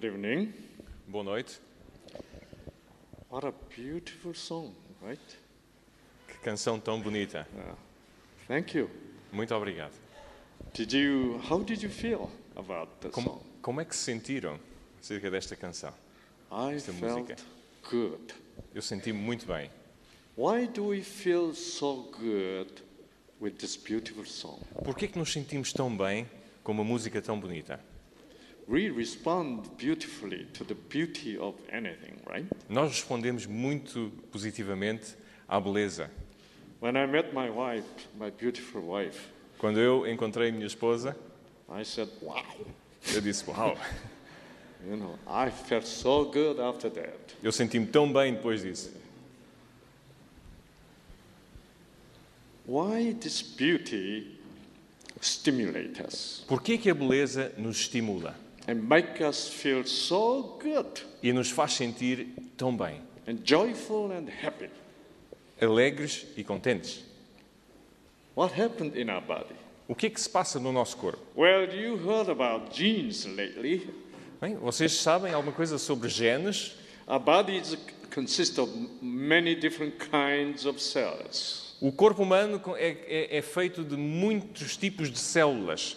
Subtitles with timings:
[0.00, 0.54] Good evening.
[1.06, 1.60] Boa noite.
[3.28, 5.20] What a beautiful song, right?
[6.26, 7.46] Que canção tão bonita.
[8.48, 8.88] Thank you.
[9.30, 9.92] Muito obrigado.
[10.72, 13.40] Did you how did you feel about the Como, song?
[13.60, 14.58] como é que se sentiram
[14.98, 15.92] acerca desta canção?
[16.50, 17.36] I esta felt música?
[17.90, 18.34] good.
[18.74, 19.70] Eu senti-me muito bem.
[20.34, 22.82] Why do we feel so good
[23.38, 24.62] with this beautiful song?
[24.82, 26.26] Por que é que nos sentimos tão bem
[26.64, 27.78] com uma música tão bonita?
[32.68, 35.16] Nós respondemos muito positivamente
[35.48, 36.08] à beleza.
[36.80, 39.18] When I met my wife, my beautiful wife,
[39.58, 41.16] Quando eu encontrei minha esposa,
[41.68, 42.44] I said, "Wow."
[43.12, 43.76] eu disse: Uau!
[44.86, 47.36] You know, I felt so good after that.
[47.42, 48.92] Eu senti-me tão bem depois disso.
[52.66, 54.38] Why this beauty
[55.20, 58.38] stimulate us Por que que a beleza nos estimula
[58.70, 64.28] and make us feel so good e nos faz sentir tão bem, and joyful and
[64.42, 64.70] happy?
[65.60, 67.02] alegres e contentes?
[68.36, 69.56] What happened in our body?
[69.88, 71.18] O que é que se passa no nosso corpo?
[71.36, 73.90] Well, you heard about genes lately.
[74.40, 76.76] Bem, vocês sabem alguma coisa sobre genes?
[77.08, 77.76] Our bodies
[78.14, 78.70] consist of
[79.02, 81.74] many different kinds of cells.
[81.80, 85.96] O corpo humano é, é- é feito de muitos tipos de células.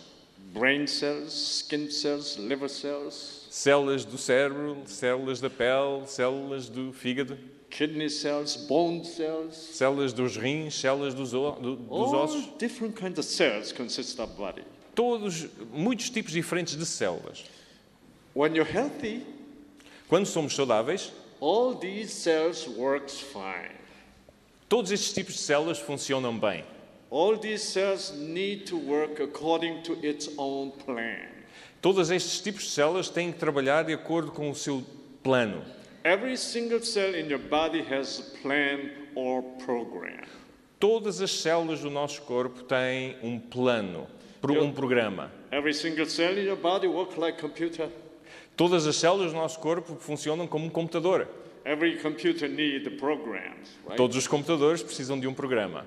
[0.54, 7.38] Brain cells, skin cells, liver cells, Células do cérebro, células da pele, células do fígado,
[7.70, 9.56] kidney cells, bone cells.
[9.74, 12.58] células dos rins, células dos, o- do- dos All ossos.
[12.60, 14.64] different kinds of cells consist of body.
[14.96, 17.44] Todos, muitos tipos diferentes de células.
[18.36, 19.26] When you're healthy,
[20.08, 23.72] Quando somos saudáveis, all these cells works fine.
[24.70, 26.64] todos estes tipos de células funcionam bem.
[27.13, 31.30] All these cells need to work according to its own plan.
[31.80, 34.83] Todos estes tipos de células têm que trabalhar de acordo com o seu
[35.21, 35.62] plano.
[36.04, 40.25] Every single cell in your body has a plan or program.
[40.80, 44.07] Todas as células do nosso corpo têm um plano,
[44.44, 45.31] um programa.
[45.51, 47.89] Every single cell in your body works like computer.
[48.57, 51.27] Todas as células do nosso corpo funcionam como um computador.
[51.63, 53.98] Every computer needs programs, right?
[53.98, 55.86] Todos os computadores precisam de um programa.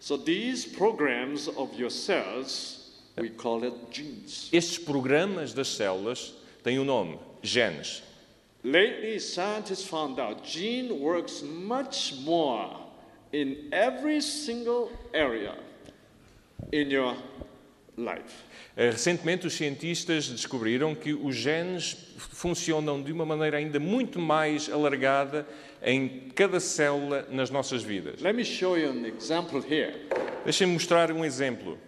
[0.00, 4.48] So these programs of your cells, we call it genes.
[4.52, 8.02] Estes programas das células têm um nome, genes.
[8.62, 12.76] Lately, scientists found out gene works much more
[13.32, 15.54] in every single area
[16.72, 17.16] in your
[17.96, 18.44] life.
[18.76, 25.46] Recentemente, os cientistas descobriram que os genes funcionam de uma maneira ainda muito mais alargada
[25.82, 28.20] em cada célula nas nossas vidas.
[28.20, 29.94] Let me show you an example here.
[30.44, 31.78] Deixem-me mostrar um exemplo.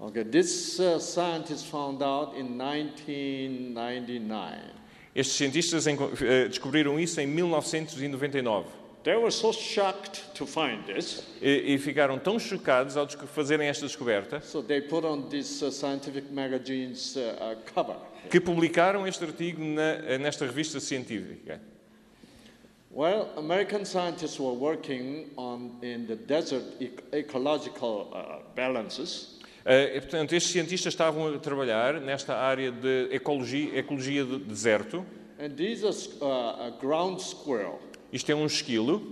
[0.00, 4.58] Okay, this uh, scientist found out in 1999.
[5.14, 8.66] Estes cientistas eh, descobriram isso em 1999
[9.04, 13.86] They were so shocked to find this, e, e ficaram tão chocados ao fazerem esta
[13.86, 17.96] descoberta so they put on this uh, scientific magazine's uh, uh, cover.
[18.30, 21.60] que publicaram este artigo na- eh, nesta revista científica.
[22.94, 30.32] Well, American scientists were working on in the desert ec- ecological uh, balances, e, portanto,
[30.34, 35.04] estes cientistas estavam a trabalhar nesta área de ecologia, ecologia do deserto.
[35.40, 37.80] and these are s- uh, a ground squirrel,
[38.12, 39.02] Isto é um esquilo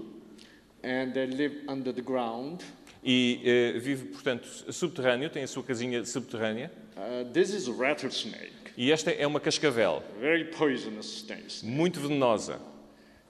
[0.85, 2.63] and they live under the ground.
[3.03, 6.71] e eh, vive, portanto, subterrâneo, tem a sua casinha subterrânea.
[6.97, 11.65] Uh, this is rattlesnake, E esta é uma cascavel, very poisonous snake.
[11.67, 12.61] muito venenosa.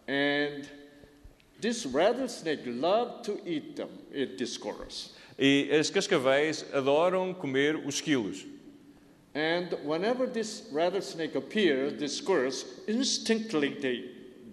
[0.08, 0.68] And
[1.60, 5.14] this rattlesnake loved to eat them, these squirrels.
[5.38, 8.44] E as cascavéis adoram comer os esquilos.
[9.34, 14.10] And whenever this rattlesnake appears, the squirrels instinctively they,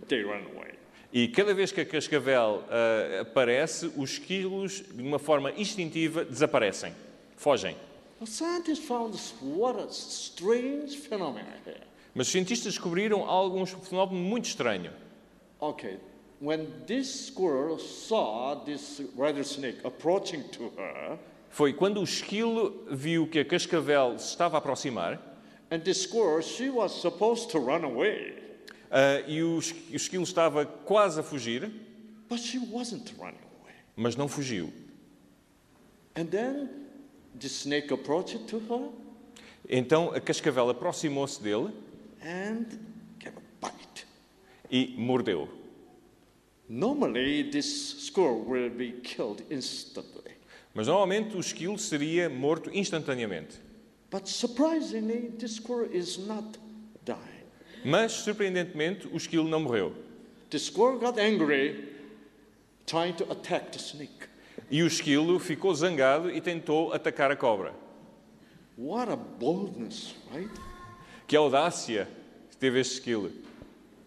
[0.08, 0.70] they run away.
[1.12, 6.94] E cada vez que a cascavel ah, aparece, os esquilos, de uma forma instintiva, desaparecem,
[7.36, 7.76] fogem.
[8.20, 11.82] The scientists found this, what a strange phenomenon here.
[12.14, 14.92] Mas os cientistas descobriram algo, um fenómeno muito estranho.
[15.62, 15.98] Okay,
[16.40, 21.18] when this squirrel saw this rattlesnake approaching to her,
[21.50, 25.20] Foi quando o esquilo viu que a cascavel se estava a aproximar
[25.72, 28.36] and the squirrel, she was supposed to run away,
[28.92, 31.70] ah, e o, o esquilo estava quase a fugir,
[32.30, 33.74] but she wasn't running away.
[33.98, 34.72] mas não fugiu.
[36.16, 36.70] And then
[37.40, 38.90] the snake approached to her
[39.68, 41.74] Então a cascavel aproximou-se dele
[42.22, 42.66] and.
[44.70, 45.50] E mordeu.
[46.68, 50.34] Normally, this squirrel will be killed instantly.
[50.74, 53.60] Mas normalmente o esquilo seria morto instantaneamente.
[54.12, 56.60] But surprisingly, this squirrel is not
[57.06, 57.20] dying.
[57.84, 59.94] Mas, surpreendentemente, o esquilo não morreu.
[60.50, 61.90] The squirrel got angry,
[62.86, 64.28] trying to attack the snake.
[64.70, 67.74] E o esquilo ficou zangado e tentou atacar a cobra.
[68.78, 70.50] What a boldness, right?
[71.28, 72.08] Que audácia
[72.60, 73.32] teve este esquilo.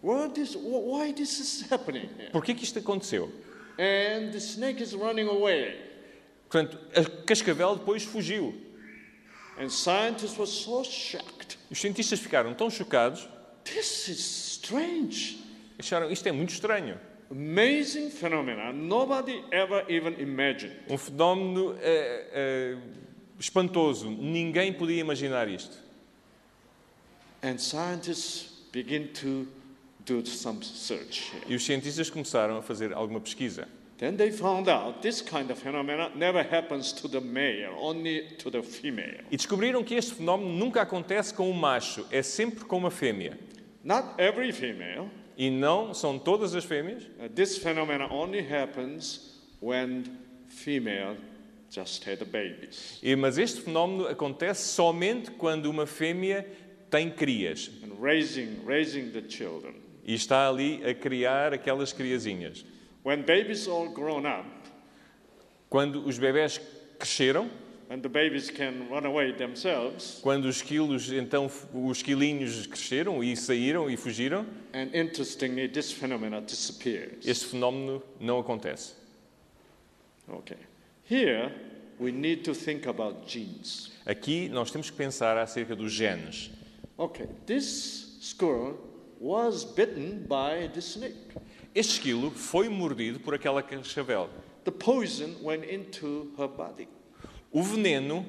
[0.03, 2.29] Why this is happening here?
[2.31, 3.31] Por que que isto aconteceu?
[3.79, 5.75] And the snake is running away.
[6.49, 8.53] Portanto, a cascavel depois fugiu.
[9.57, 11.57] And scientists were so shocked.
[11.71, 13.27] Os cientistas ficaram tão chocados,
[13.63, 15.39] This is strange.
[15.79, 16.99] acharam isto é muito estranho.
[17.31, 18.73] Amazing phenomena.
[18.73, 20.75] Nobody ever even imagined.
[20.89, 22.77] Um fenómeno eh, eh,
[23.39, 24.09] espantoso.
[24.09, 25.77] Ninguém podia imaginar isto.
[27.41, 29.47] And scientists begin to
[30.05, 31.31] do some search.
[31.47, 33.67] E os cientistas começaram a fazer alguma pesquisa.
[33.97, 38.49] Then they found out this kind of phenomena never happens to the male, only to
[38.51, 39.21] the female.
[39.31, 43.39] E descobriram que este fenómeno nunca acontece com um macho, é sempre com uma fêmea.
[43.83, 45.09] Not every female.
[45.37, 47.03] E não são todas as fêmeas.
[47.03, 50.03] Uh, this phenomena only happens when
[50.47, 51.15] female
[51.69, 52.99] just had babies.
[53.01, 56.45] E- Mas este fenómeno acontece somente quando uma fêmea
[56.89, 59.73] tem crias and raising, raising the children.
[60.05, 62.65] E está ali a criar aquelas criazinhas.
[63.05, 64.63] When babies all grown up
[65.73, 66.61] Quando os bebés
[66.99, 67.49] cresceram,
[67.89, 73.35] and the babies can run away themselves, quando os quilos, então os quilinhos cresceram e
[73.35, 77.25] saíram e fugiram, and interestingly, this phenomena disappears.
[77.25, 78.93] este fenómeno não acontece.
[80.29, 80.57] Okay.
[81.09, 81.51] Here,
[81.99, 83.91] we need to think about genes.
[84.05, 86.51] Aqui nós temos que pensar acerca dos genes.
[86.99, 88.77] Okay, this squirrel
[89.23, 91.15] was bitten by the snake.
[91.73, 94.29] Este esquilo foi mordido por aquela cascavel.
[94.65, 96.89] The poison went into her body.
[97.49, 98.25] O veneno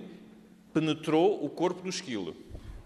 [0.73, 2.37] penetrou o corpo do esquilo.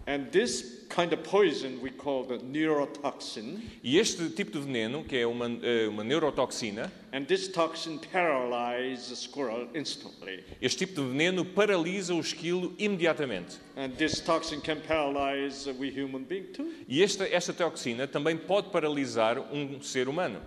[0.07, 3.61] And this kind of poison we call the neurotoxin.
[3.81, 9.09] E este tipo de veneno, que é uma, eh, uma neurotoxina, And this toxin paralyzes
[9.09, 10.43] the squirrel instantly.
[10.61, 13.57] este tipo de veneno paralisa o esquilo imediatamente.
[13.77, 16.69] And this toxin can paralyze we human being too.
[16.87, 20.41] E esta, esta toxina também pode paralisar um ser humano.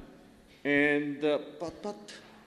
[0.65, 1.97] And uh, but but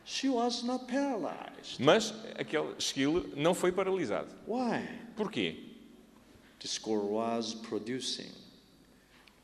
[0.06, 1.80] she was not paralyzed.
[1.80, 4.28] Mas aquele esquilo não foi paralisado.
[4.48, 4.88] Why?
[5.18, 5.65] Porquê?
[6.66, 8.32] The squirrel was producing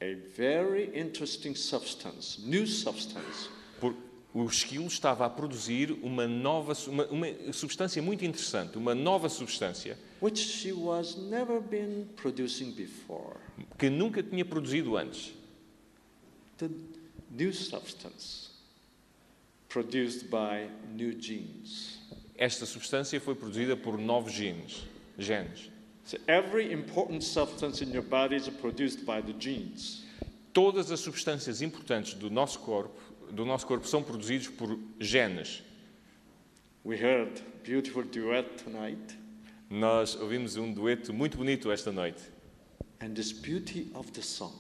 [0.02, 3.48] a very interesting substance, new substance,
[3.80, 3.94] Por,
[4.34, 10.00] o esquilo estava a produzir uma nova, uma, uma substância muito interessante, uma nova substância
[10.20, 13.38] which she was never been producing before.
[13.78, 15.32] que nunca tinha produzido antes.
[16.58, 16.72] The
[17.30, 18.50] new substance
[19.70, 22.00] produced by new genes.
[22.36, 24.88] Esta substância foi produzida por novos genes.
[25.20, 25.71] genes.
[26.04, 30.04] So every important substance in your body is produced by the genes.
[30.54, 33.00] Todas as substâncias importantes do nosso corpo,
[33.32, 35.62] do nosso corpo são produzidas por genes.
[36.84, 39.16] We heard beautiful duet tonight,
[39.70, 42.22] Nós ouvimos um dueto muito bonito esta noite.
[43.00, 44.54] and this beauty of the song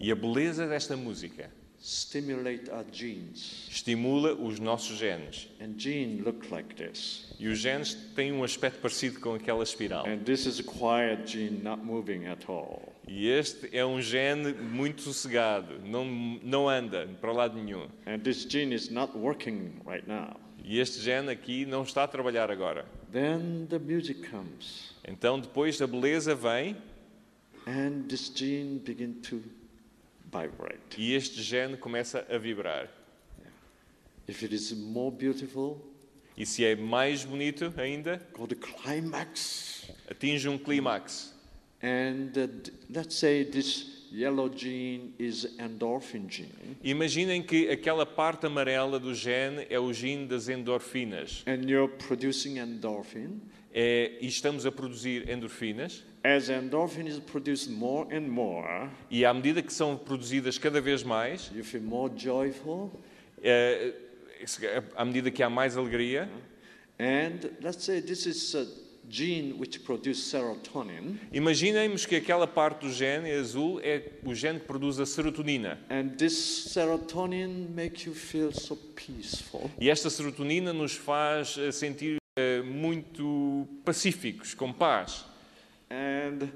[0.00, 1.48] E a beleza desta música.
[3.68, 5.48] Estimula os nossos genes.
[5.60, 7.34] And gene look like this.
[7.40, 10.06] E os genes têm um aspecto parecido com aquela espiral.
[10.06, 12.92] And this is a quiet gene not moving at all.
[13.08, 16.04] E este é um gene muito sossegado, não,
[16.42, 17.88] não anda para lado nenhum.
[18.06, 20.36] And this gene is not working right now.
[20.64, 22.86] E este gene aqui não está a trabalhar agora.
[23.12, 26.76] Then the music comes, Então, depois a beleza vem
[27.66, 29.42] and this gene begin to
[30.32, 30.98] vibrate.
[30.98, 32.88] e este gene começa a vibrar.
[34.28, 35.80] If it is more beautiful,
[36.36, 39.86] E se é mais bonito ainda, go to climax.
[40.10, 41.34] atinge um clímax.
[41.82, 48.98] And uh, let's say this yellow gene is endorphin gene, Imaginem que aquela parte amarela
[49.00, 51.42] do gene é o gene das endorfinas.
[51.46, 53.40] and you're producing endorphin.
[53.74, 56.04] É, e estamos a produzir endorfinas.
[57.70, 62.12] More and more, E à medida que são produzidas cada vez mais, you feel more
[62.16, 62.90] joyful.
[63.42, 63.92] é,
[64.96, 66.28] à medida que há mais alegria,
[66.98, 68.64] And let's say this is a
[69.08, 74.66] gene which produces serotonin, imaginemos que aquela parte do gene azul é o gene que
[74.66, 75.78] produz a serotonina.
[75.90, 76.34] and this
[76.72, 79.68] serotonin makes you feel so peaceful.
[79.80, 82.18] E esta serotonina nos faz eh, sentir
[82.64, 85.24] muito pacíficos, com paz.
[86.22, 86.52] And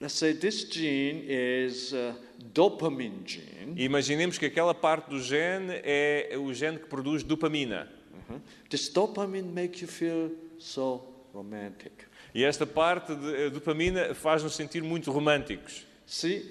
[0.00, 2.14] let's say this gene is a
[2.52, 3.74] dopamine gene.
[3.76, 7.88] Imaginemos que aquela parte do gene é o gene que produz dopamina.
[8.12, 8.40] Uh-huh.
[8.68, 11.02] This dopamine makes you feel so
[11.32, 11.92] romantic.
[12.34, 15.86] E esta parte de eh, dopamina faz-nos sentir muito românticos.
[16.06, 16.44] See,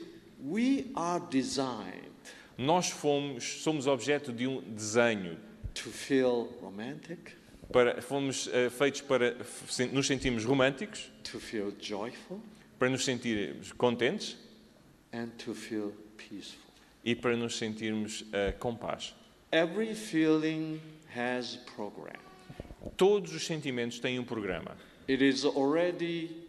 [0.44, 2.10] we are designed
[2.58, 5.38] Nós fomos, somos objeto de um desenho.
[5.74, 7.32] to feel romantic,
[7.72, 9.36] Para, fomos eh, feitos para
[9.92, 12.42] nos sentirmos românticos, to feel joyful,
[12.80, 14.38] para nos sentirmos contentes
[17.04, 19.14] e para nos sentirmos eh, com paz.
[19.52, 20.82] Every feeling
[21.16, 22.20] has program.
[22.98, 24.76] Todos os sentimentos têm um programa.
[25.08, 26.48] It is already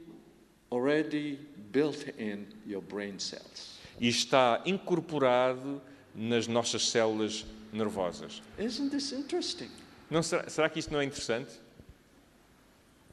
[0.71, 1.39] already
[1.73, 3.79] built in your brain cells.
[4.01, 5.83] e está incorporado
[6.15, 8.43] nas nossas células nervosas.
[8.59, 9.71] Isn't this interesting?
[10.11, 11.53] Não será, será que isto não é interessante?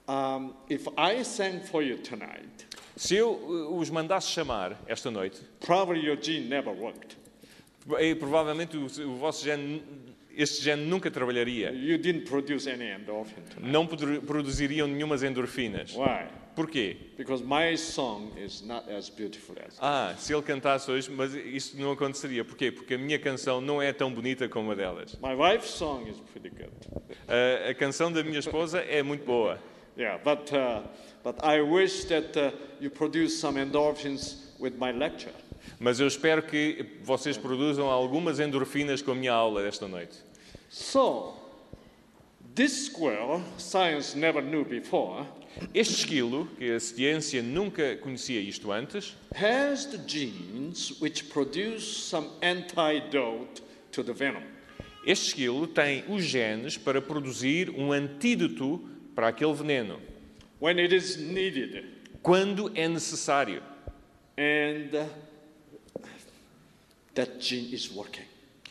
[0.08, 5.42] Um, if I sang for you tonight, Se eu eh, os mandasse chamar esta noite,
[5.60, 7.18] probably your gene never worked.
[8.00, 9.84] eh, provavelmente o, o vosso gene,
[10.36, 11.72] este gene nunca trabalharia.
[11.72, 13.70] You didn't produce any endorphin tonight.
[13.72, 15.94] Não produ- produziriam nenhumas endorfinas.
[15.94, 16.27] Why?
[16.58, 16.98] Porquê?
[17.16, 19.78] Because my song is not as beautiful as.
[19.80, 22.44] Ah, se ele cantasse hoje, mas isso não aconteceria.
[22.44, 22.72] Porquê?
[22.72, 25.16] Porque a minha canção não é tão bonita como a delas.
[25.22, 26.72] My wife's song is pretty good.
[27.28, 29.60] A, a canção da minha esposa é muito boa.
[29.96, 30.82] Yeah, but uh,
[31.24, 35.34] but I wish that uh, you produce some endorphins with my lecture.
[35.80, 40.18] Mas eu espero que vocês produzam algumas endorfinas com a minha aula desta noite.
[40.72, 41.36] So,
[42.56, 45.28] this squirrel, science never knew before,
[45.74, 52.30] Este esquilo, que a ciência nunca conhecia isto antes, has the genes which produce some
[52.42, 53.62] antidote
[53.92, 54.44] to the venom.
[55.06, 58.80] este esquilo tem os genes para produzir um antídoto
[59.16, 60.00] para aquele veneno,
[60.60, 61.86] when it is needed.
[62.22, 63.63] quando é necessário.
[64.38, 65.08] And uh,
[67.15, 68.27] that gene is working.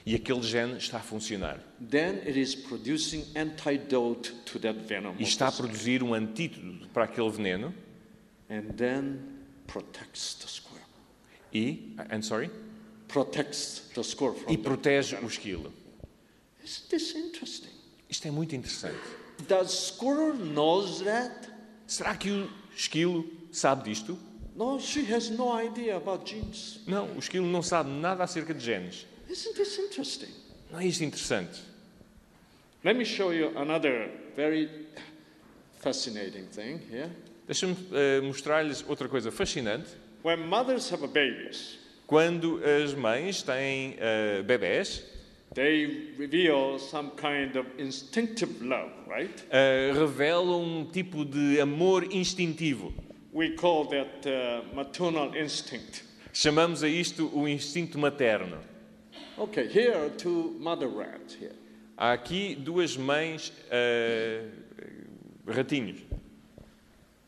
[0.07, 1.59] E aquele gene está a funcionar.
[1.81, 5.17] Then it is producing antidote to that venom.
[5.19, 7.75] E está a produzir um antídoto para aquele veneno.
[8.49, 8.63] squirrel.
[8.69, 9.19] And then
[9.67, 10.87] protects the squirrel.
[11.53, 12.51] E, I'm sorry,
[13.09, 15.73] Protects the squirrel from e the protege o esquilo.
[16.65, 17.71] Isn't this interesting?
[18.09, 18.99] Isto é muito interessante.
[19.49, 21.49] Does squirrel knows that?
[21.87, 24.19] Será que o esquilo sabe disto?
[24.57, 26.81] No, she has no idea about genes.
[26.87, 29.07] Não, o esquilo não sabe nada acerca de genes.
[29.29, 30.31] Isn't this interesting?
[30.71, 31.61] Não é isto interessante?
[32.85, 34.69] Let me show you another very
[35.81, 37.11] fascinating thing here.
[37.47, 39.89] Deixa-me eh, mostrar-lhes outra coisa fascinante.
[40.23, 45.03] When mothers have babies, Quando as mães têm eh, bebés,
[45.55, 49.45] they reveal some kind of instinctive love, right?
[49.51, 52.93] eh, revelam um tipo de amor instintivo.
[53.33, 56.05] We call that uh, maternal instinct.
[56.33, 58.59] Chamamos a isto o instinto materno.
[59.39, 61.55] Okay, here are two mother rats here.
[61.97, 64.49] Há aqui duas mães eh,
[65.47, 66.01] ratinhos.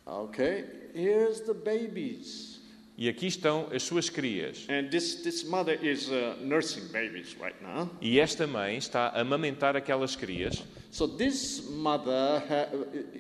[0.07, 2.59] Okay, here's the babies.
[3.01, 4.67] E aqui estão as suas crias.
[4.69, 7.89] And this, this mother is uh, nursing babies right now.
[8.01, 10.65] E esta mãe está a amamentar aquelas crias.
[10.91, 12.43] So this mother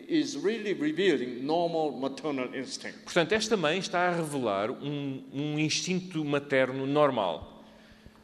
[0.08, 3.04] is really revealing normal maternal instinct.
[3.04, 7.57] Portanto, esta mãe está a revelar um, um instinto materno normal.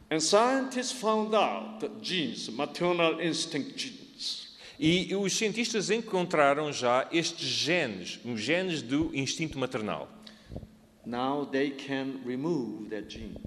[0.09, 4.45] And scientists found out that genes, maternal instinct genes,
[4.79, 10.07] E os cientistas encontraram já estes genes, os genes do instinto maternal.
[11.05, 13.37] now they can remove that gene.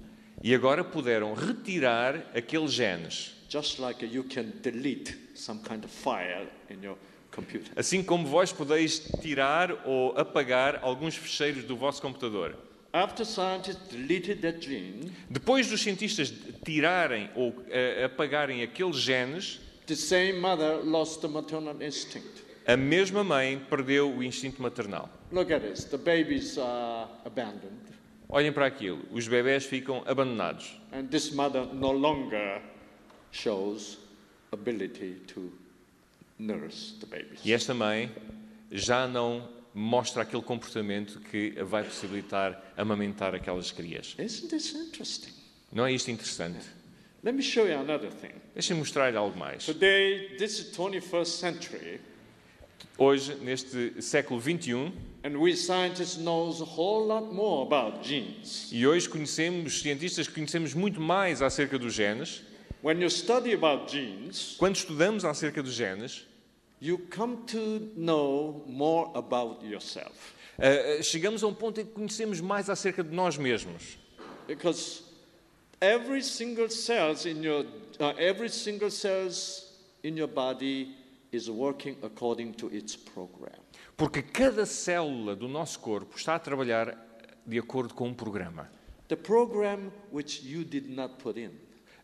[0.41, 3.35] E agora puderam retirar aqueles genes.
[3.49, 6.97] Just like you can delete some kind of file in your
[7.31, 7.71] computer.
[7.75, 12.55] Assim como vós podeis tirar ou apagar alguns ficheiros do vosso computador.
[12.91, 16.33] After scientists deleted that gene, Depois dos cientistas
[16.65, 22.43] tirarem ou eh, apagarem aqueles genes, the same mother lost the maternal instinct.
[22.65, 25.07] a mesma mãe perdeu o instinto maternal.
[25.31, 25.83] Look at this.
[25.85, 27.77] The babies are abandoned,
[28.27, 30.79] Olhem para aquilo, os bebés ficam abandonados.
[30.91, 32.59] and this mother no longer
[33.31, 33.97] shows
[34.51, 35.51] ability to
[36.39, 37.39] nurse the babies.
[37.45, 38.09] E esta mãe
[38.71, 39.47] já não
[39.79, 44.13] mostra aquele comportamento que vai possibilitar amamentar aquelas crias.
[44.19, 45.31] Isn't this interesting?
[45.71, 46.59] Não é isto interessante?
[47.23, 48.33] Let me show you another thing.
[48.53, 49.65] Deixem-me mostrar-lhe algo mais.
[49.65, 52.01] Today, this is 21st century,
[52.97, 54.91] Hoje, neste século XXI,
[55.23, 58.69] and we scientists knows a whole lot more about genes.
[58.73, 62.41] e hoje conhecemos, os cientistas conhecemos muito mais acerca dos genes,
[62.81, 66.25] When you study about genes, quando estudamos acerca dos genes,
[66.81, 70.33] you come to know more about yourself.
[70.57, 73.97] eh, chegamos a um ponto em que conhecemos mais acerca de nós mesmos.
[74.47, 75.03] Because
[75.79, 77.65] every single cells in your
[77.99, 80.95] uh, every single cells in your body
[81.31, 83.59] is working according to its program.
[83.95, 86.97] Porque cada célula do nosso corpo está a trabalhar
[87.45, 88.69] de acordo com um programa.
[89.07, 91.51] The program which you did not put in.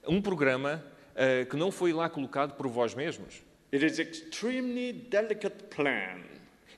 [0.07, 0.83] Um programa
[1.15, 3.41] eh, que não foi lá colocado por vós mesmos.
[3.75, 6.21] It is extremely delicate plan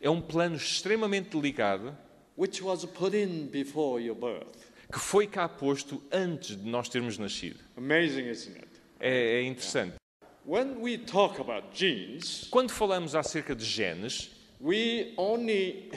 [0.01, 1.95] É um plano extremamente delicado
[2.35, 4.57] which was put in before your birth.
[4.91, 7.59] que foi cá posto antes de nós termos nascido.
[7.75, 8.67] Amazing, isn't it?
[8.99, 9.93] É, é interessante.
[10.43, 15.91] When we talk about genes, Quando falamos acerca de genes, we only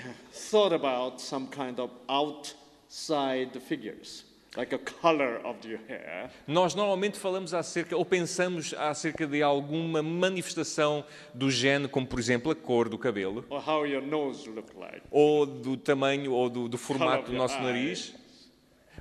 [0.50, 4.24] thought about some kind of outside figures,
[4.56, 10.02] like a color of your hair, nós normalmente falamos acerca ou pensamos acerca de alguma
[10.02, 14.72] manifestação do gene, como por exemplo a cor do cabelo, or how your nose look
[14.76, 17.62] like, ou do tamanho ou do, do formato do nosso eye.
[17.62, 18.14] nariz,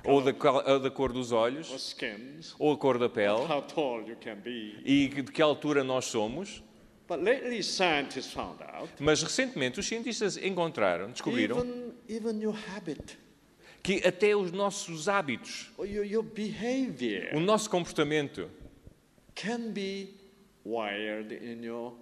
[0.04, 0.32] ou da,
[0.78, 1.96] da cor dos olhos,
[2.58, 4.76] ou a cor da pele, how tall you can be.
[4.84, 6.62] e de que altura nós somos.
[7.08, 13.18] But lately, scientists found out Mas recentemente os cientistas encontraram, descobriram, even, even your habit
[13.82, 18.48] que até os nossos hábitos, your, your behavior o nosso comportamento,
[19.34, 20.14] can be
[20.64, 21.94] wired in your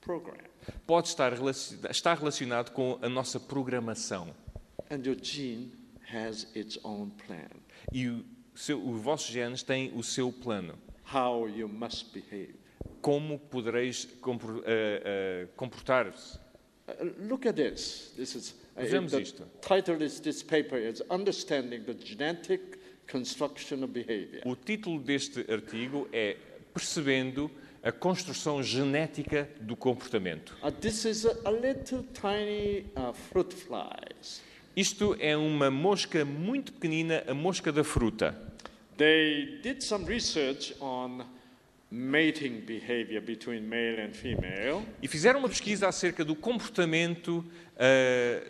[0.00, 0.38] program.
[0.86, 4.34] pode estar, relaci- está relacionado com a nossa programação.
[4.90, 5.72] And your gene
[6.12, 7.48] has its own plan,
[7.92, 10.78] E o seu, os vossos genes têm o seu plano.
[11.12, 12.54] how you must behave.
[13.00, 16.38] Como podereis compor- eh, eh, comportar-se.
[16.88, 18.12] Uh, look at this.
[18.16, 19.44] This is uh, Vejamos isto.
[19.60, 24.42] title is this paper is understanding the genetic construction of behavior.
[24.44, 26.36] O título deste artigo é
[26.72, 27.50] Percebendo
[27.82, 30.56] a construção genética do comportamento.
[30.62, 34.40] Uh, this is a, a little tiny uh, fruit flies.
[34.74, 38.34] Isto é uma mosca muito pequenina, a mosca da fruta.
[38.96, 41.26] They did some research on
[41.90, 47.44] mating behavior between male and female, E fizeram uma pesquisa acerca do comportamento
[47.76, 48.42] ah,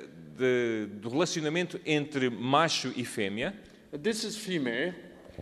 [0.42, 3.54] de- do relacionamento entre macho e fêmea.
[4.02, 4.92] This is female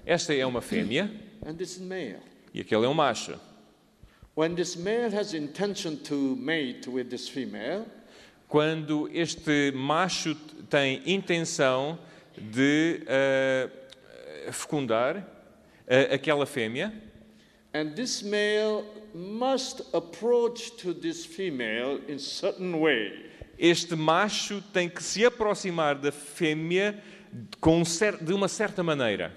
[0.04, 1.10] Esta é uma fêmea
[1.46, 2.18] and this is male.
[2.52, 3.38] e aquele é um macho.
[4.36, 7.86] When this male has intention to mate with this female,
[8.48, 10.34] Quando este macho
[10.68, 11.98] tem intenção
[12.36, 13.70] de ah,
[14.52, 15.16] fecundar
[15.88, 16.92] ah, aquela fêmea,
[17.72, 18.84] And this male
[19.14, 23.12] must approach to this female in certain way.
[23.62, 26.98] Este macho tem que se aproximar da fêmea
[28.22, 29.34] de uma certa maneira.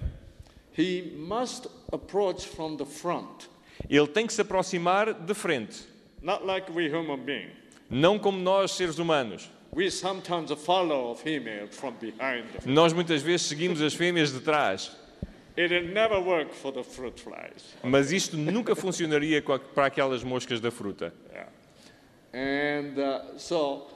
[0.76, 3.48] He must approach from the front,
[3.88, 5.84] Ele tem que se aproximar de frente,
[6.22, 7.52] not like we human beings.
[7.90, 9.50] não como nós, seres humanos.
[9.76, 12.46] We sometimes follow a female from behind.
[12.64, 14.96] Nós muitas vezes seguimos as fêmeas de trás,
[15.56, 17.74] It never work for the fruit flies.
[17.82, 19.42] mas isto nunca funcionaria
[19.74, 21.12] para aquelas moscas da fruta.
[21.30, 21.50] Yeah.
[22.32, 23.86] And uh, so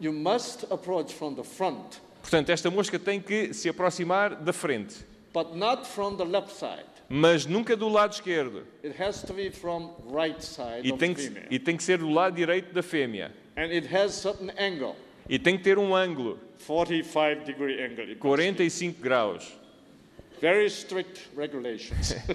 [0.00, 4.96] you must approach from the front, Portanto, esta mosca tem que se aproximar da frente,
[5.32, 6.84] but not from the left side.
[7.08, 8.64] mas nunca do lado esquerdo.
[8.82, 11.98] It has to be from right side E of tem, que, e tem que ser
[11.98, 13.32] do lado direito da fêmea.
[13.56, 14.96] And it has certain angle,
[15.28, 18.02] E tem que ter um ângulo, 45 degree angle.
[18.10, 18.20] it must be.
[18.20, 19.52] 45 graus.
[20.40, 22.14] Very strict regulations.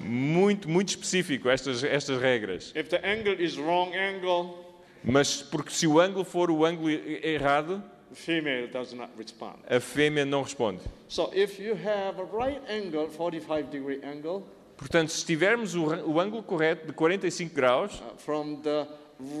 [0.00, 2.72] Muito, muito específico estas, estas regras.
[2.76, 4.67] if the angle is wrong angle,
[5.04, 7.82] Mas porque se o ângulo for o ângulo errado,
[8.12, 9.56] female does not respond.
[9.68, 10.80] a fêmea não responde.
[11.08, 14.42] So if you have a right angle, 45 degree angle,
[14.76, 18.86] Portanto, se tivermos o, o ângulo correto de 45 graus, uh, from the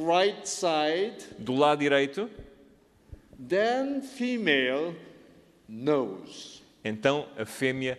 [0.04, 2.28] right side, do lado direito,
[3.48, 4.94] then female
[5.68, 6.62] knows.
[6.84, 7.98] então a fêmea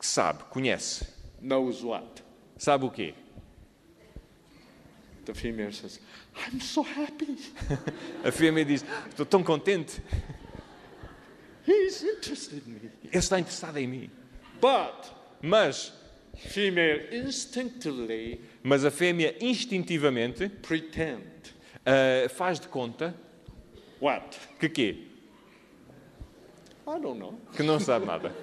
[0.00, 1.06] sabe, conhece.
[1.40, 2.22] Knows what?
[2.56, 3.14] Sabe o quê?
[5.24, 6.00] The female says,
[6.36, 7.36] I'm so happy.
[8.24, 10.00] A fêmea diz: Estou tão contente,
[11.66, 12.90] He's interested in me.
[13.04, 14.10] ele está interessado em mim.
[14.60, 15.92] But Mas,
[16.36, 21.22] female instinctively mas a fêmea instintivamente pretend.
[21.86, 23.14] ah, faz de conta
[24.00, 24.38] What?
[24.58, 24.96] que quê?
[26.86, 27.38] I don't know.
[27.54, 28.34] Que não sabe nada.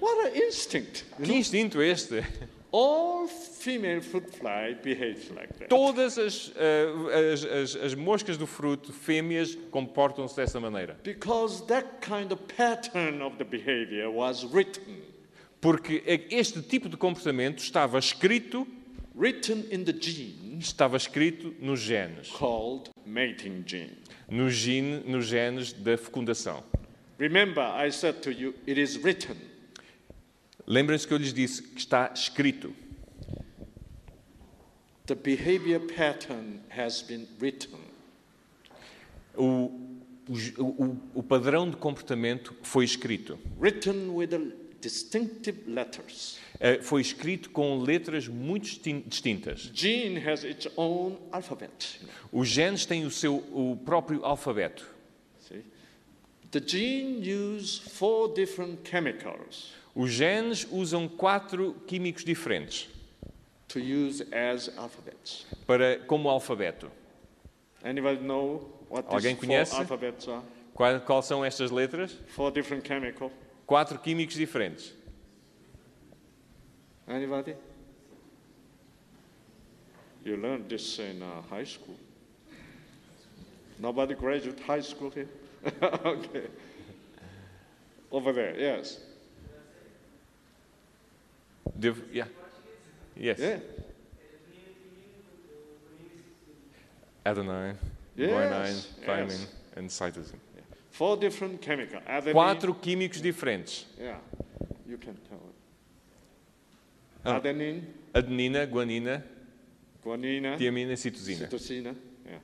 [0.00, 1.04] What an instinct.
[1.22, 2.22] Que instinto é este?
[2.76, 5.68] All female fruit fly behaves like that.
[5.70, 10.96] Todas as, ah, as, as, as moscas do fruto, fêmeas, comportam-se dessa maneira.
[11.04, 14.96] Because that kind of pattern of the behavior was written.
[15.60, 18.66] Porque este tipo de comportamento estava escrito,
[19.14, 23.96] Written in the gene estava escrito nos genes, called mating gene.
[24.28, 26.64] no gene, nos genes da fecundação.
[27.18, 29.36] Remember, I said to you, it is written.
[30.66, 32.74] Lembrem-se que eu lhes disse que está escrito.
[35.06, 37.78] The behavior pattern has been written.
[39.36, 39.70] O,
[40.58, 43.38] o, o, padrão de comportamento foi escrito.
[43.60, 46.38] Written with the distinctive letters.
[46.60, 49.70] Eh, Foi escrito com letras muito distin- distintas.
[49.74, 52.00] Gene has its own alphabet.
[52.32, 54.88] Os genes têm o seu o próprio alfabeto.
[55.40, 55.64] See?
[56.50, 62.88] The gene use four different chemicals Os genes usam quatro químicos diferentes
[63.68, 65.46] to use as alphabets.
[65.66, 66.90] para como alfabeto.
[67.84, 69.74] Anybody know what Alguém conhece?
[69.74, 70.42] alphabets are?
[70.74, 72.12] Qual, qual são estas letras?
[72.34, 73.32] Four different chemicals.
[73.66, 74.92] Quatro químicos diferentes.
[77.06, 77.54] Anybody?
[80.24, 81.96] You learned this in uh, high school.
[83.78, 85.28] Nobody graduate high school here?
[85.82, 86.46] okay.
[88.10, 89.00] Over there, yes.
[91.72, 92.26] Devo, yeah.
[93.16, 93.38] Yes.
[93.38, 93.58] Yeah.
[97.24, 97.76] Adenine,
[98.16, 98.88] Yes, guanine, yes.
[99.06, 99.46] thymine
[99.76, 100.38] and cytosine.
[100.90, 102.02] Four different chemicals.
[102.06, 102.32] Adenine.
[102.32, 103.84] Quatro químicos diferentes.
[103.98, 104.18] Yeah.
[104.86, 105.54] You can tell it.
[107.24, 107.40] Ah.
[107.40, 107.82] Adenine,
[108.14, 109.22] Adenina, guanina,
[110.04, 111.48] guanina, tiamina e citosina.
[112.26, 112.38] Yeah.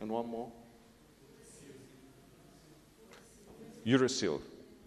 [0.00, 0.48] And one more.
[3.84, 4.40] Uracil.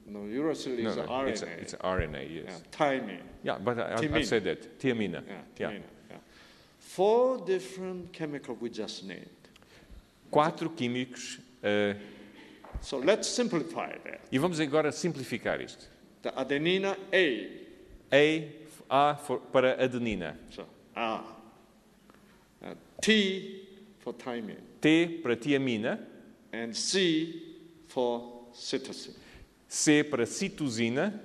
[0.07, 1.27] No, uracil No, is no, RNA.
[1.29, 2.43] it's, a, it's a RNA, yes.
[2.47, 2.77] yeah.
[2.77, 3.21] Thymine.
[3.43, 4.79] Yeah, but I, I, I said that.
[4.79, 5.23] Tiamina.
[5.27, 5.71] Yeah, Yeah.
[6.09, 6.17] yeah.
[6.79, 9.29] Four different chemicals we just named.
[10.29, 11.39] Quatro químicos.
[11.63, 11.93] eh,
[12.81, 14.21] So let's simplify that.
[14.31, 15.85] e vamos agora simplificar isto.
[16.21, 17.49] The adenina A.
[18.13, 18.51] A,
[18.89, 20.35] A for- para adenina.
[20.51, 20.65] So
[20.95, 21.21] A.
[22.63, 23.61] Uh, T
[23.99, 24.57] for thymine.
[24.81, 25.99] T para tiamina.
[26.53, 27.41] And C
[27.87, 29.15] for cytosine.
[29.75, 31.21] C para citosina.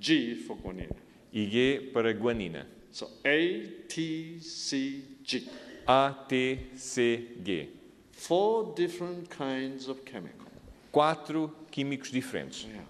[0.00, 0.96] G for guanine.
[1.30, 2.66] E G para guanina.
[2.90, 5.46] So A, T, C, G.
[5.86, 7.68] A, T, C, G.
[8.12, 10.46] Four different kinds of chemical.
[10.90, 12.64] Quatro químicos diferentes.
[12.66, 12.80] Yeah.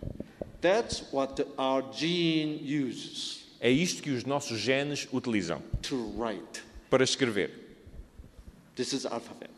[0.61, 6.63] That's what our gene uses É isto que os nossos genes utilizam to write.
[6.89, 7.51] para escrever.
[8.77, 9.51] This is alphabet.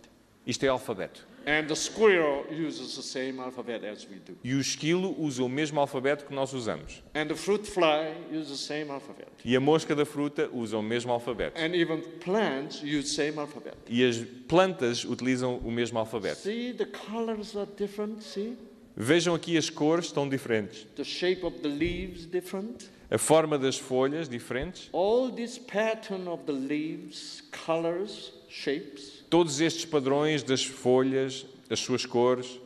[0.46, 1.26] Isto é alfabeto.
[1.48, 4.36] And the squirrel uses the same alphabet as we do.
[4.44, 7.02] E o esquilo usa o mesmo alfabeto que nós usamos.
[7.14, 9.28] And the fruit fly uses the same alphabet.
[9.42, 11.58] E a mosca da fruta usa o mesmo alfabeto.
[11.58, 13.74] And even plants use same alphabet.
[13.88, 16.36] E as plantas utilizam o mesmo alfabeto.
[16.36, 18.54] See, the colors are different, see?
[18.94, 20.86] Vejam aqui as cores estão diferentes.
[20.96, 22.90] The shape of the leaves different.
[23.10, 24.90] A forma das folhas diferentes.
[24.92, 32.06] All this pattern of the leaves, colors, shapes, Todos estes padrões das folhas, as suas
[32.06, 32.58] cores,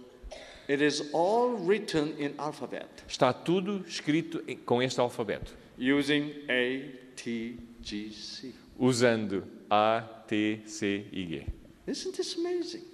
[0.69, 7.59] it is all written in alphabet está tudo escrito com este alfabeto, using A, T,
[7.83, 8.55] G, C.
[8.79, 11.47] usando A, T, C e G.
[11.87, 12.85] Isn't this amazing?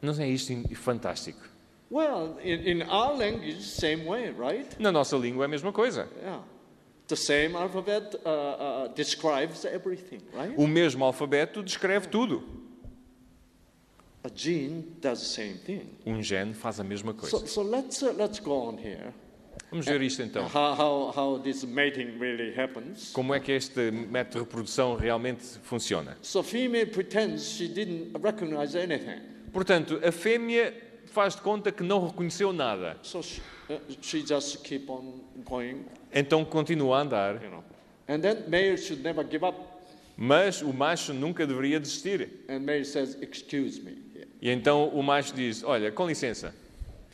[0.00, 1.50] Não é isto fantástico?
[1.90, 4.78] Well, in, in our language, same way, right?
[4.78, 6.08] Na nossa língua é a mesma coisa.
[6.22, 6.42] Yeah.
[7.08, 10.54] The same alphabet uh, uh, describes everything, right?
[10.56, 12.42] O mesmo alfabeto descreve tudo.
[12.42, 12.58] A gene does the same
[14.06, 14.09] thing.
[16.06, 17.46] Um gene faz a mesma So, coisa.
[17.46, 19.12] so let's, uh, let's go on here.
[19.70, 20.46] Vamos ver isto então.
[20.46, 23.12] How, how, how this mating really happens.
[23.12, 26.16] Como é que este método de reprodução realmente funciona?
[26.22, 29.20] So female pretends she didn't recognize anything.
[29.52, 30.74] Portanto, a fêmea
[31.06, 32.96] faz de conta que não reconheceu nada.
[33.02, 37.40] So she, uh, she just keep on going, Então continua a andar.
[37.42, 37.62] you know.
[38.08, 39.56] And then male should never give up.
[40.16, 42.28] Mas o macho nunca deveria desistir.
[42.48, 43.96] And male says, excuse me.
[44.40, 46.54] E então o macho diz: Olha, com licença.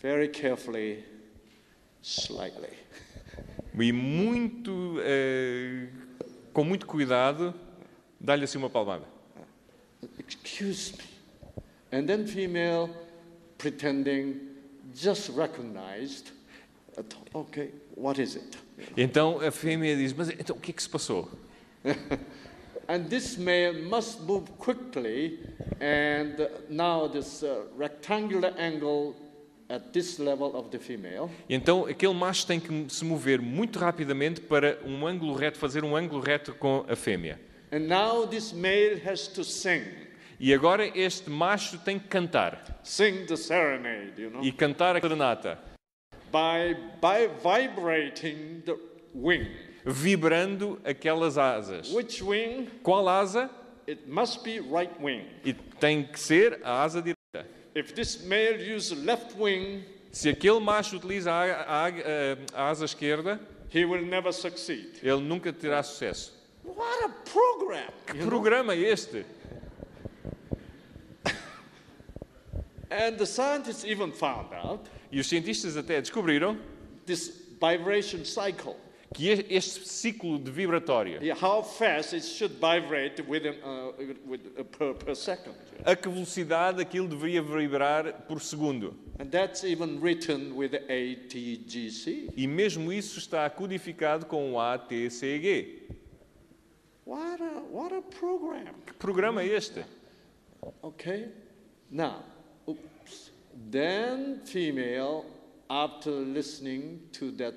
[0.01, 1.05] Very carefully,
[2.03, 2.77] slightly.
[3.79, 5.89] E muito, eh,
[6.53, 7.53] com muito cuidado,
[8.21, 9.05] dá-lhe assim uma palmada.
[10.27, 11.05] Excuse me.
[11.93, 12.91] And then female
[13.59, 14.41] pretending
[14.95, 16.33] just recognized,
[17.35, 18.59] okay, what is it?
[18.97, 21.31] Então a fêmea diz: Mas então o que é que se passou?
[22.89, 25.41] And this male must move quickly,
[25.81, 29.17] and now this uh, rectangular angle
[29.69, 31.29] at this level of the female.
[31.49, 35.97] Então aquele macho tem que se mover muito rapidamente para um ângulo reto, fazer um
[35.97, 37.41] ângulo reto com a fêmea.
[37.73, 39.83] And now this male has to sing,
[40.39, 42.63] E agora este macho tem que cantar.
[42.85, 45.59] sing the serenade, you know, E cantar a serenata,
[46.31, 48.79] by, by vibrating the
[49.13, 49.49] wing.
[49.87, 51.91] Vibrando aquelas asas.
[51.93, 52.67] Which wing?
[52.83, 53.49] Qual asa?
[53.87, 55.25] It must be right wing.
[55.45, 57.47] E tem que ser a asa direita.
[57.75, 62.85] If this male use left wing, Se aquele macho utiliza a, a- a- a asa
[62.87, 63.39] esquerda,
[63.71, 64.99] he will never succeed.
[65.03, 66.33] ele nunca terá sucesso.
[66.65, 67.93] What a program!
[68.07, 69.25] Que programa é este?
[72.91, 76.59] And the scientists even found out E os cientistas até descobriram
[77.05, 78.77] this vibration cycle.
[79.15, 80.51] Que este ciclo de
[85.15, 85.55] second.
[85.85, 88.95] a que velocidade aquilo deveria vibrar por segundo.
[89.19, 92.33] And that's even written with ATGC.
[92.37, 95.89] E mesmo isso está codificado com o ATCG.
[97.07, 98.75] What a, what a program.
[98.85, 99.85] Que programa é este?
[100.83, 101.29] Okay?
[101.91, 102.23] Now,
[102.67, 103.31] oops.
[103.71, 105.25] Then female,
[105.71, 107.55] after listening to that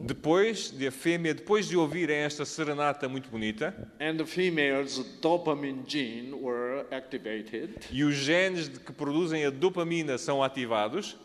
[0.00, 5.84] Depois de a fêmea, depois de ouvirem esta serenata muito bonita, and the female's dopamine
[5.86, 11.16] gene were activated, e os genes que produzem a dopamina são ativados,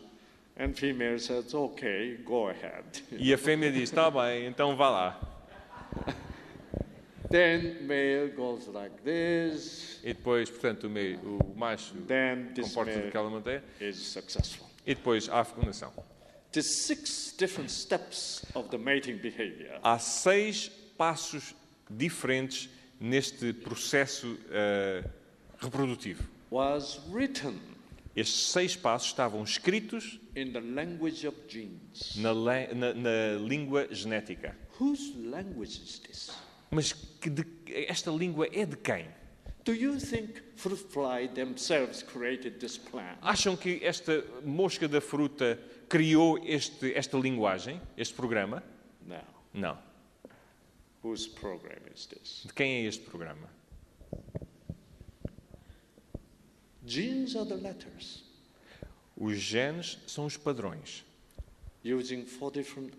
[1.18, 2.84] says, okay, go ahead.
[3.10, 5.20] e a fêmea diz: Está bem, então vá lá.
[7.30, 11.94] Then male goes like this, E depois, portanto, o, meio, o macho
[12.54, 13.64] comporta-se daquela maneira,
[14.86, 15.92] e depois há fecundação.
[16.54, 19.76] There's six different steps of the mating behavior.
[19.82, 21.52] Há seis passos
[21.90, 22.68] diferentes
[23.00, 25.02] neste processo eh,
[25.60, 26.22] reprodutivo.
[26.52, 27.58] Was written
[28.16, 32.14] Estes seis passos estavam escritos in the language of genes.
[32.14, 34.54] na, na- na língua genética.
[34.78, 36.30] Whose language is this?
[36.70, 37.44] Mas que de-
[37.88, 39.08] esta língua é de quem?
[39.64, 43.16] Do you think fruit fly themselves created this plan?
[43.20, 48.62] Acham que esta mosca da fruta criou este, esta linguagem, este programa?
[49.06, 49.20] No.
[49.52, 49.78] Não.
[51.02, 52.42] Whose program is this?
[52.46, 53.48] De quem é este programa?
[56.86, 58.24] Genes are the letters
[59.16, 61.04] Os genes são os padrões,
[61.84, 62.92] using four different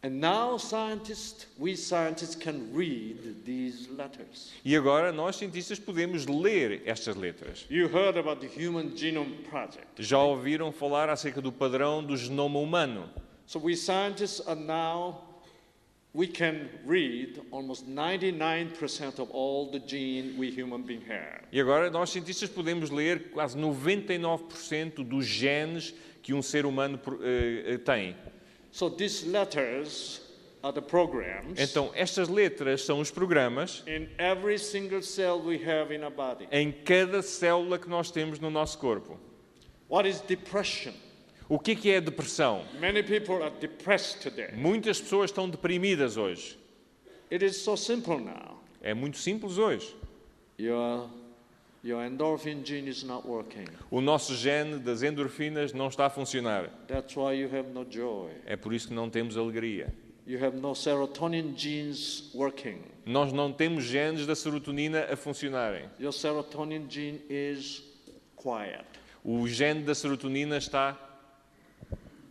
[4.63, 7.67] E agora nós cientistas podemos ler estas letras.
[7.69, 9.85] You heard about the Human Genome Project.
[9.99, 13.07] Já ouviram falar acerca do padrão do genoma humano?
[13.45, 15.21] So we scientists are now
[16.15, 21.43] we can read almost 99% of all the gene we human being have.
[21.51, 27.77] E agora nós cientistas podemos ler quase 99% dos genes que um ser humano eh,
[27.77, 28.15] tem.
[28.71, 30.21] So these letters
[30.63, 35.93] are the programs Então, estas letras são os programas in every single cell we have
[35.93, 36.47] in our body.
[36.51, 39.19] em cada célula que nós temos no nosso corpo.
[39.89, 40.93] What is depression?
[41.49, 42.63] O que é que é depressão?
[42.79, 44.51] Many people are depressed today.
[44.55, 46.57] Muitas pessoas estão deprimidas hoje.
[47.29, 48.61] It is so simple now.
[48.81, 49.93] É muito simples hoje.
[50.57, 51.09] Your,
[51.83, 53.67] your endorphin gene is not working.
[53.89, 56.69] O nosso gene das endorfinas não está a funcionar.
[56.87, 58.31] That's why you have no joy.
[58.45, 59.93] É por isso que não temos alegria.
[60.27, 62.79] You have no serotonin genes working.
[63.05, 65.85] Nós não temos genes da serotonina a funcionarem.
[65.99, 67.83] Your serotonin gene is
[68.35, 68.85] quiet.
[69.23, 70.97] O gene da serotonina está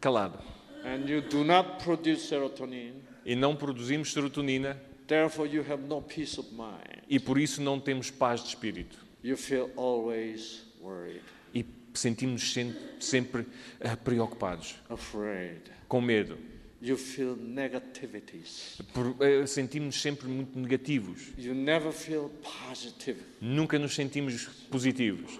[0.00, 0.38] calado.
[0.84, 2.94] And you do not produce serotonin.
[3.26, 7.02] E não produzimos serotonina Therefore, you have no peace of mind.
[7.08, 8.96] e por isso não temos paz de espírito.
[9.22, 11.22] You feel always worried,
[11.54, 13.46] E sentimos sen- sempre
[13.82, 15.60] ah, preocupados, afraid.
[15.88, 16.38] com medo.
[16.82, 18.80] You feel negativities.
[18.94, 21.28] Por- eh, Sentimos sempre muito negativos.
[21.36, 23.20] You never feel positive.
[23.40, 25.38] Nunca nos sentimos positivos.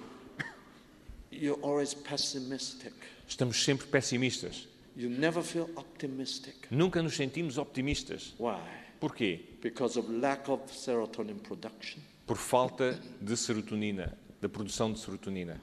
[1.30, 2.92] You're always pessimistic.
[3.26, 4.66] Estamos sempre pessimistas.
[4.96, 6.66] You never feel optimistic.
[6.70, 8.34] Nunca nos sentimos optimistas.
[8.38, 8.60] Why?
[9.00, 9.40] Porquê?
[9.62, 12.02] Because of lack of serotonin production.
[12.30, 15.60] Por falta de serotonina, da produção de serotonina.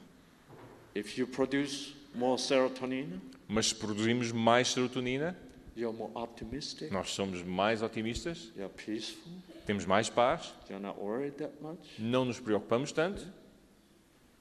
[0.93, 5.33] If you produce more serotonin, Mas se produzimos mais serotonina,
[5.77, 9.31] you're more optimistic, nós somos mais otimistas, you're peaceful,
[9.65, 11.79] temos mais paz, you're not worried that much.
[11.97, 13.25] não nos preocupamos tanto.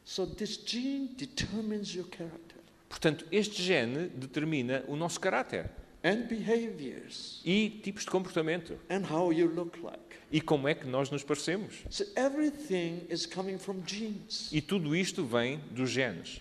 [0.02, 2.58] So this gene determines your character
[2.88, 5.70] Portanto, este gene determina o nosso caráter
[6.06, 9.98] and behaviors e tipos de comportamento and how you look like.
[10.30, 11.84] e como é que nós nos parecemos.
[11.90, 14.48] So everything is coming from genes.
[14.52, 16.40] E tudo isto vem dos genes.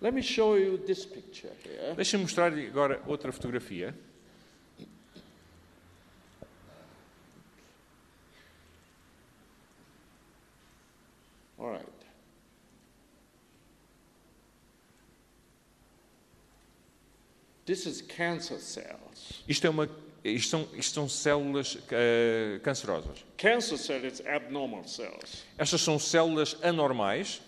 [0.00, 1.94] Let me show you this picture here.
[1.94, 3.94] Deixa-me mostrar-lhe agora outra fotografia.
[11.58, 11.86] All right.
[17.61, 17.61] This is cancer cells.
[19.48, 19.88] Isto, é uma,
[20.24, 23.24] isto, são, isto são células eh, cancerosas.
[23.36, 25.44] Cancer cell is abnormal cells.
[25.58, 27.40] Estas são células anormais.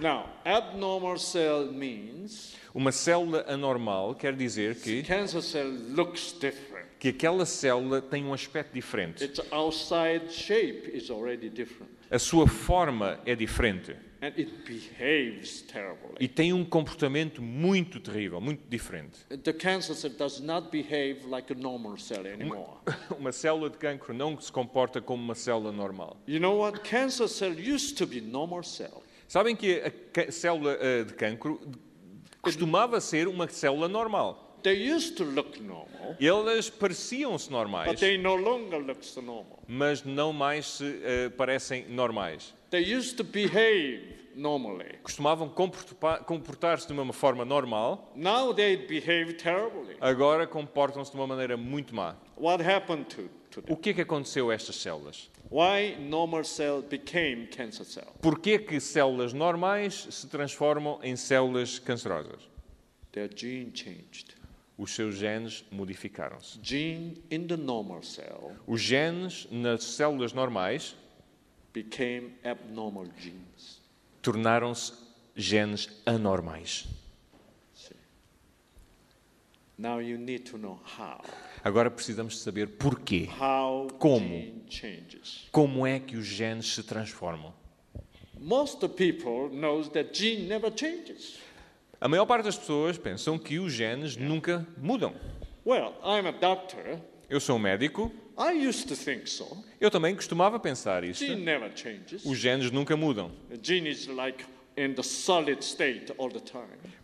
[0.00, 6.88] Now, abnormal cell means Uma célula anormal quer dizer que, cancer cell looks different.
[6.98, 9.22] que aquela célula tem um aspecto diferente.
[9.22, 11.92] Its outside shape is already different.
[12.10, 16.16] A sua forma é diferente And it behaves terribly.
[16.18, 19.18] e tem um comportamento muito terrível, muito diferente.
[19.42, 22.78] The cancer cell does not behave like a normal cell anymore.
[23.18, 26.16] Uma célula de cancro não se comporta como uma célula normal.
[26.26, 26.80] You know what?
[26.80, 29.02] Cancer cell used to be normal cell.
[29.28, 31.60] Sabem que a célula eh, de cancro
[32.40, 34.42] costumava ser uma célula normal.
[34.62, 39.62] They used to look normal, Elas pareciam-se but normais, they no longer look so normal.
[39.68, 42.54] mas não mais se eh, parecem normais.
[42.74, 44.02] They used to behave
[44.34, 44.98] normally.
[45.04, 49.96] Costumavam comporta- comportar-se de uma forma normal, Now they behave terribly.
[50.00, 52.16] agora comportam-se de uma maneira muito má.
[52.36, 53.72] What happened to, to them?
[53.72, 55.30] O que é que aconteceu a estas células?
[55.52, 58.12] Why normal cell became cancer cell?
[58.20, 62.42] Porquê que células normais se transformam em células cancerosas?
[63.12, 64.34] Their gene changed.
[64.76, 66.58] Os seus genes modificaram-se.
[66.60, 70.96] Gene in the normal cell Os genes nas células normais
[71.74, 73.80] became abnormal genes.
[74.22, 74.94] tornaram-se
[75.36, 76.86] genes anormais.
[79.76, 81.20] Now you need to know how.
[81.64, 83.28] Agora precisamos de saber porquê.
[83.40, 84.62] How Como?
[85.50, 87.52] Como é que os genes se transformam?
[88.38, 91.40] Most people knows that gene never changes.
[92.00, 95.12] A maior parte das pessoas pensam que os genes nunca mudam.
[95.66, 97.00] Well, I'm a doctor.
[97.34, 99.44] Eu sou médico, I used to think so.
[99.80, 101.02] eu também costumava pensar
[101.74, 102.24] changes.
[102.24, 103.32] Os genes nunca mudam.
[104.14, 104.44] Like.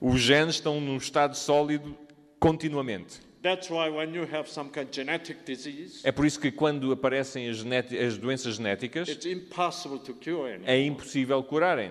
[0.01, 1.99] Os genes estão num estado sólido
[2.39, 3.19] continuamente.
[3.43, 6.93] That's why when you have some kind of genetic disease, É por isso que quando
[6.93, 7.65] aparecem as,
[8.01, 9.09] as doenças genéticas,
[10.65, 11.91] é impossível curarem,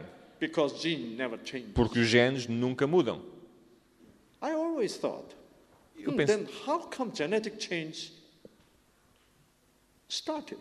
[1.73, 3.21] porque os genes nunca mudam.
[6.01, 8.17] Eu hmm, penso- then how come genetic change
[10.09, 10.59] started?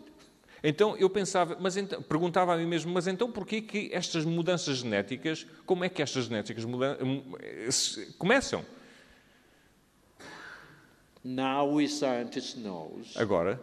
[0.63, 4.77] Então eu pensava, mas então, perguntava a mim mesmo, mas então porquê que estas mudanças
[4.79, 6.97] genéticas, como é que estas genéticas mudan-
[8.17, 8.63] começam?
[11.23, 13.59] Now we scientists knows Agora,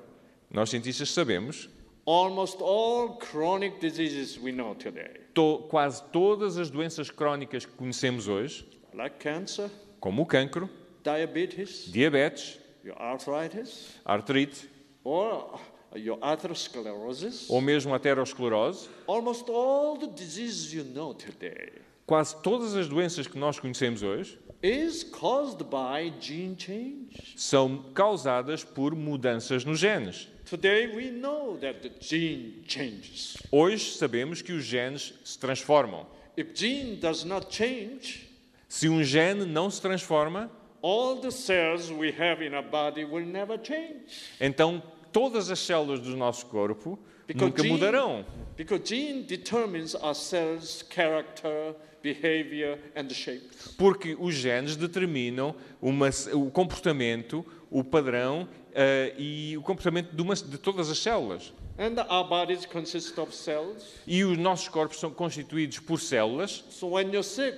[0.51, 1.69] nós cientistas sabemos,
[2.07, 8.29] almost all chronic diseases we know today, to- quase todas as doenças crónicas que conhecemos
[8.29, 9.71] hoje, like cancer,
[10.01, 10.69] como o cancro,
[11.03, 12.59] diabetes, diabetes,
[12.97, 14.69] arthritis, artrite
[15.03, 15.59] or
[15.95, 21.73] your atherosclerosis, ou mesmo aterosclerose, almost all the diseases you know today
[22.07, 27.35] quase todas as doenças que nós conhecemos hoje is caused by gene change.
[27.37, 30.29] são causadas por mudanças nos genes.
[30.49, 33.37] Today we know that the gene changes.
[33.51, 36.07] Hoje sabemos que os genes se transformam.
[36.37, 38.25] If gene does not change,
[38.69, 40.51] Se um gene não se transforma,
[40.83, 44.05] all the cells we have in our body will never change.
[44.41, 44.81] então
[45.17, 48.25] todas as células do nosso corpo Because nunca mudarão.
[48.57, 53.49] Because gene determines our cells' character, behavior, and shape.
[53.79, 60.35] Porque os genes determinam uma- o comportamento, o padrão eh, e o comportamento de, uma-
[60.37, 61.53] de todas as células.
[61.79, 63.85] And our bodies consist of cells.
[64.07, 66.63] E os nossos corpos são constituídos por células.
[66.71, 67.57] So when you're sick,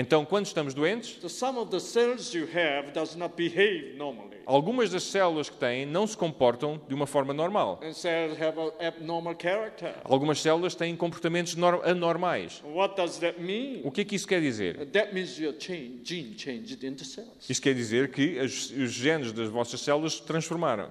[0.00, 1.18] Então, quando estamos doentes,
[4.46, 7.80] algumas das células que têm não se comportam de uma forma normal.
[10.04, 12.62] Algumas células têm comportamentos nor- anormais.
[12.64, 13.80] What does that mean?
[13.82, 14.86] O que é que isso quer dizer?
[17.04, 17.32] Cells.
[17.50, 20.90] Isto quer dizer que os genes das vossas células se transformaram.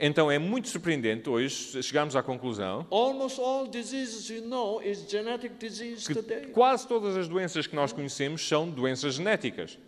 [0.00, 2.86] Então é muito surpreendente hoje chegarmos à conclusão
[6.52, 9.78] Quase todas as doenças que nós conhecemos são doenças genéticas.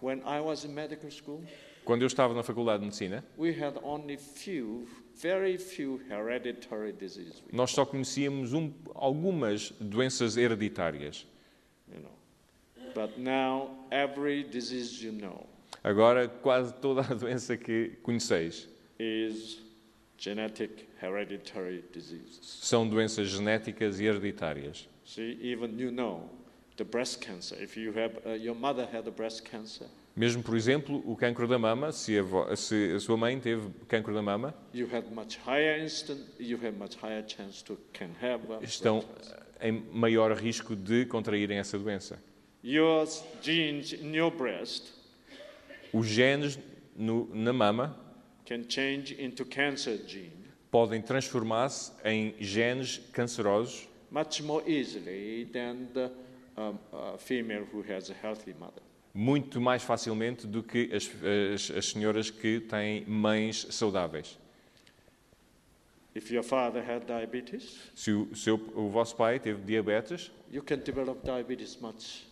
[0.00, 1.42] When I was in medical school,
[1.84, 7.42] Quando eu estava na Faculdade de Medicina, we had only few, very few hereditary diseases.
[7.52, 11.26] nós só conhecíamos um- algumas doenças hereditárias.
[11.92, 12.12] You know.
[12.94, 15.46] But now every disease you know
[15.84, 18.68] Agora, quase toda a doença que conheceis
[19.00, 19.60] is
[20.18, 22.38] genetic hereditary diseases.
[22.62, 24.88] são doenças genéticas e hereditárias.
[25.04, 26.30] See, even you know
[26.76, 27.60] the breast cancer.
[27.62, 31.48] If you have uh, your mother had a breast cancer, Mesmo, por exemplo, o cancro
[31.48, 36.20] da mama, se a, se a sua mãe teve cancro da mama, instant.
[36.38, 39.02] You have much higher chance to can have a estão
[39.60, 42.22] em maior risco de contraírem essa doença.
[42.62, 43.08] Your
[43.40, 44.92] genes in your breast
[45.94, 46.58] Os genes
[46.94, 47.96] no- na mama
[50.72, 56.10] podem transformar-se em genes cancerosos much more easily than the
[56.56, 58.82] um, uh, female who has a healthy mother.
[59.14, 61.06] muito mais facilmente do que as,
[61.54, 64.38] as- as senhoras que têm mães saudáveis.
[66.14, 70.78] If your father had diabetes, Se o, seu, o vosso pai teve diabetes, you can
[70.78, 72.26] develop diabetes much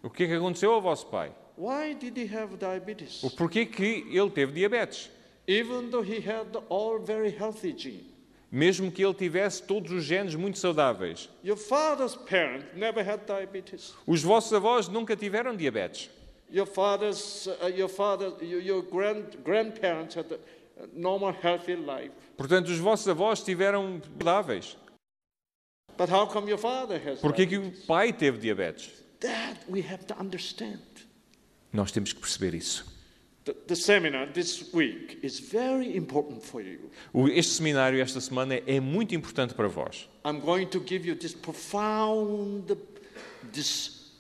[0.03, 1.33] O que é que aconteceu ao vosso pai?
[1.57, 3.23] Why did he have diabetes?
[3.23, 5.11] O porquê que ele teve diabetes?
[5.47, 8.13] Even though he had all very healthy gene.
[8.51, 11.29] Mesmo que ele tivesse todos os genes muito saudáveis.
[11.45, 13.95] Your father's parent never had diabetes.
[14.07, 16.11] Os vossos avós nunca tiveram diabetes.
[16.53, 20.39] Your father's, uh, your father, your, grand, grandparents had a
[20.81, 22.13] a normal, healthy life.
[22.37, 24.77] Portanto, os vossos avós tiveram saudáveis.
[25.97, 27.85] But how come your father has Porquê que diabetes?
[27.85, 28.91] o pai teve diabetes?
[29.21, 30.81] That we have to understand.
[31.73, 32.85] Nós temos que perceber isso.
[37.33, 40.09] Este seminário esta semana é muito importante para vós.
[40.25, 42.77] I'm going to give you this profound,
[43.53, 44.13] this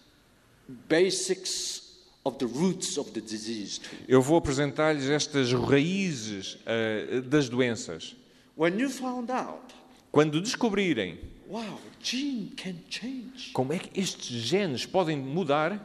[0.88, 3.80] basics of the roots of the disease.
[4.06, 8.14] Eu vou apresentar-lhes estas raízes ah, das doenças.
[8.56, 9.74] When you found out,
[10.12, 11.18] Quando descobrirem
[11.54, 15.80] wow, gene can change, como é que estes genes podem mudar,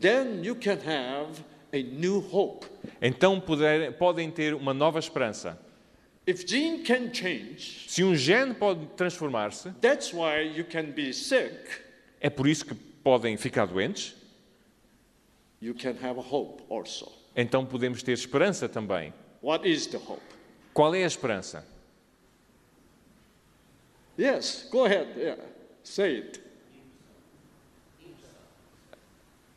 [0.00, 2.66] then you can have a new hope.
[3.00, 5.58] então poder- podem ter uma nova esperança.
[6.26, 11.52] If gene can change, Se um gene pode transformar-se, that's why you can be sick.
[12.20, 14.14] é por isso que podem ficar doentes,
[15.60, 17.10] You can have a hope also.
[17.36, 19.12] então podemos ter esperança também.
[19.42, 20.20] What is the hope?
[20.74, 21.64] Qual é a esperança?
[24.16, 25.08] Yes, go ahead.
[25.16, 25.36] Yeah,
[25.82, 26.40] say it.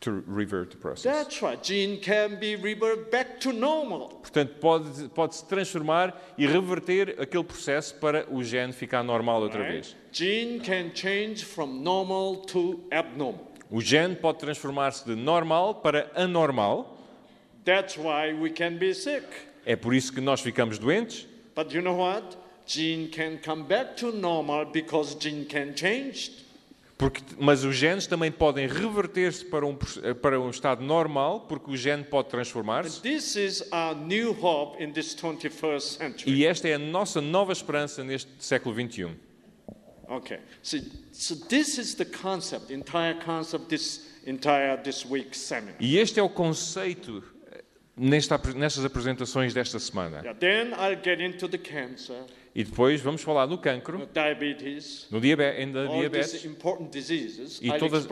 [0.00, 1.02] To revert the process.
[1.02, 1.60] That's right.
[1.60, 4.08] Gene can be reverted back to normal.
[4.22, 9.72] Portanto, pode, pode-se transformar e reverter aquele processo para o gene ficar normal outra right?
[9.72, 9.96] vez.
[10.12, 13.50] Gene can change from normal to abnormal.
[13.68, 16.96] O gene pode transformar-se de normal para anormal.
[17.64, 19.26] That's why we can be sick.
[19.64, 21.26] É por isso que nós ficamos doentes.
[21.52, 22.36] But you know what?
[22.66, 26.44] Gene can come back to normal because gene can change.
[26.98, 29.76] Porque, mas os genes também podem reverter-se para um,
[30.22, 33.02] para um estado normal, porque o gene pode transformar-se.
[33.02, 36.32] This is our new hope in this 21st century.
[36.32, 38.74] E esta é a nossa nova esperança neste século.
[38.74, 39.10] XXI.
[40.08, 40.38] Okay.
[40.62, 40.78] So,
[41.12, 45.76] so this is the concept, entire concept, this entire this week's seminar.
[45.80, 47.62] E este é o conceito eh,
[47.96, 50.22] nesta, nestas apresentações desta semana.
[50.22, 52.24] Yeah, then I'll get into the cancer,
[52.58, 57.58] E depois vamos falar no cancro, diabetes, no diabe these diabetes diseases.
[57.60, 58.06] E todas-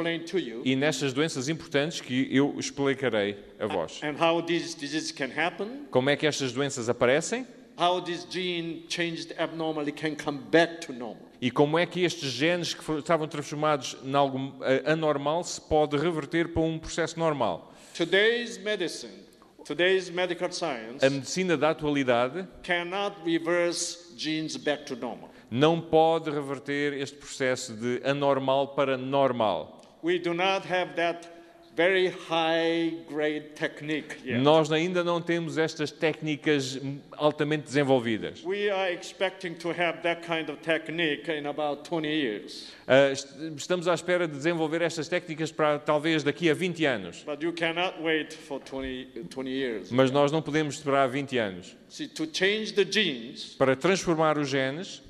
[0.62, 4.02] e nestas doenças importantes que eu explicarei a vós.
[4.02, 7.46] and how these diseases can happen, Como é que estas doenças aparecem
[7.78, 11.26] how this gene changed abnormally can come back to normal.
[11.40, 15.96] e como é que estes genes que estavam transformados em algo eh, anormal se pode
[15.96, 17.72] reverter para um processo normal.
[17.96, 19.24] Today's medicine,
[19.64, 25.30] today's medical science A medicina da atualidade cannot reverse genes back to normal.
[25.50, 29.80] não pode reverter este processo de anormal para normal.
[30.02, 31.33] We do not have that
[31.76, 34.38] very high grade technique yet.
[34.40, 36.78] Nós ainda não temos estas técnicas
[37.16, 38.42] altamente desenvolvidas.
[38.44, 42.72] We are expecting to have that kind of technique in about 20 years.
[42.86, 47.22] Est- estamos à espera de desenvolver estas técnicas para talvez daqui a 20 anos.
[47.26, 49.90] But you cannot wait for 20, 20 years.
[49.90, 51.76] Mas nós não podemos esperar 20 anos.
[51.88, 55.02] See, to change the genes, Para transformar os genes,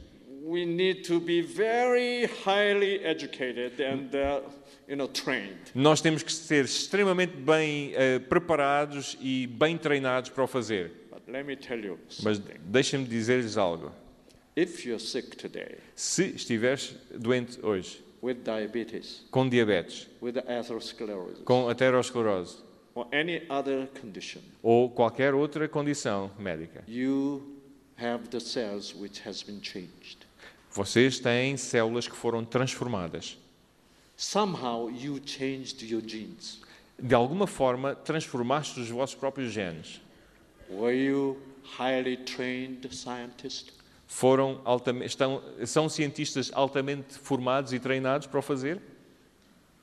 [0.47, 4.41] we need to be very highly educated and uh,
[4.89, 5.59] you know trained.
[5.75, 10.93] nós temos que ser extremamente bem eh, preparados e bem treinados para o fazer.
[12.23, 13.91] Mas deixem-me dizer-lhes algo.
[14.57, 21.69] If you're sick today Se estiveres doente hoje, with diabetes, com diabetes, with atherosclerosis, com
[21.69, 22.59] aterosclerose
[22.95, 27.59] or any other condition, ou qualquer outra condição médica, you
[27.97, 30.19] have the cells which has been changed.
[30.71, 33.37] vocês têm células que foram transformadas.
[34.17, 36.61] Somehow you changed your genes.
[36.99, 40.01] De alguma forma, transformaste os vossos próprios genes.
[40.71, 41.37] Were you
[41.79, 43.73] highly trained scientist?
[44.07, 44.61] Foram
[45.05, 48.81] estão, são cientistas altamente formados e treinados para o fazer?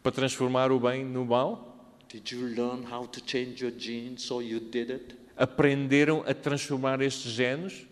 [0.01, 1.67] Para transformar o bem no mal?
[2.07, 5.15] Did you learn how to change your genes so you did it?
[5.35, 7.85] Aprenderam a transformar estes genes?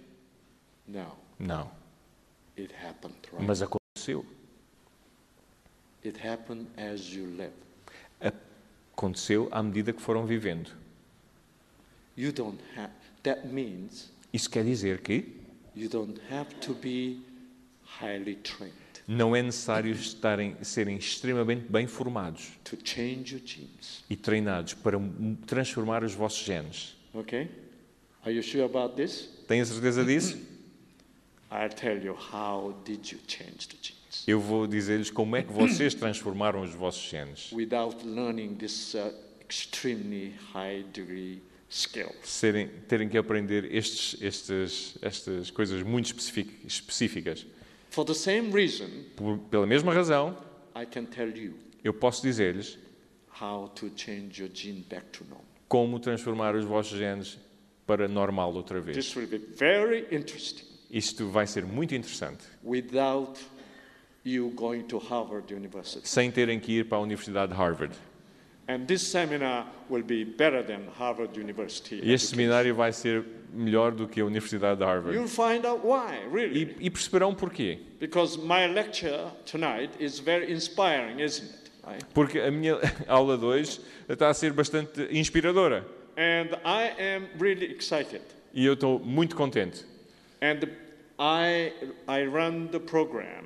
[0.88, 1.70] No, Não.
[2.58, 3.46] it happened, right?
[3.46, 4.26] Mas aconteceu.
[6.04, 7.54] It happened as you live.
[8.95, 10.72] Aconteceu à medida que foram vivendo.
[12.18, 12.91] You don't have,
[13.24, 15.26] that means Isso quer dizer que
[15.76, 17.22] you don't have to be
[18.02, 18.74] highly trained
[19.10, 24.04] não é necessário estarem, serem extremamente bem formados to change your genes.
[24.08, 25.00] e treinados para
[25.47, 26.95] transformar os vossos genes.
[27.12, 27.50] Okay?
[28.24, 29.28] Are you sure about this?
[29.47, 30.38] Têm a certeza disso?
[31.50, 35.51] I'll tell you how did you change the genes Eu vou dizer-lhes como é que
[35.51, 37.51] vocês transformaram os vossos genes.
[37.51, 39.14] without learning this uh,
[39.47, 41.41] extremely high degree.
[42.24, 46.16] Serem, terem que aprender estes, estes, estas coisas muito
[46.66, 47.45] específicas.
[47.91, 50.36] For the same reason, Por- pela mesma razão,
[50.76, 51.53] I can tell you
[51.84, 52.78] eu posso dizer-lhes
[53.39, 55.45] how to change your gene back to normal.
[55.68, 57.38] como transformar os vossos genes
[57.86, 58.97] para normal outra vez.
[58.97, 63.39] This will be very interesting Isto vai ser muito interessante, without
[64.24, 66.07] you going to Harvard University.
[66.07, 67.93] sem terem que ir para a Universidade de Harvard.
[68.67, 71.95] And this seminar will be better than Harvard University.
[71.95, 72.36] E este education.
[72.36, 75.15] seminário vai ser melhor do que a Universidade de Harvard.
[75.15, 76.76] You'll find out why, really.
[76.80, 77.80] E, e perceberão porquê.
[77.99, 81.72] Because my lecture tonight is very inspiring, isn't it?
[81.84, 82.05] Right?
[82.13, 85.84] Porque a minha aula 2 está a ser bastante inspiradora.
[86.15, 88.22] And I am really excited.
[88.53, 89.84] E eu estou muito contente.
[90.41, 90.70] And
[91.17, 91.74] I,
[92.07, 93.45] I run the program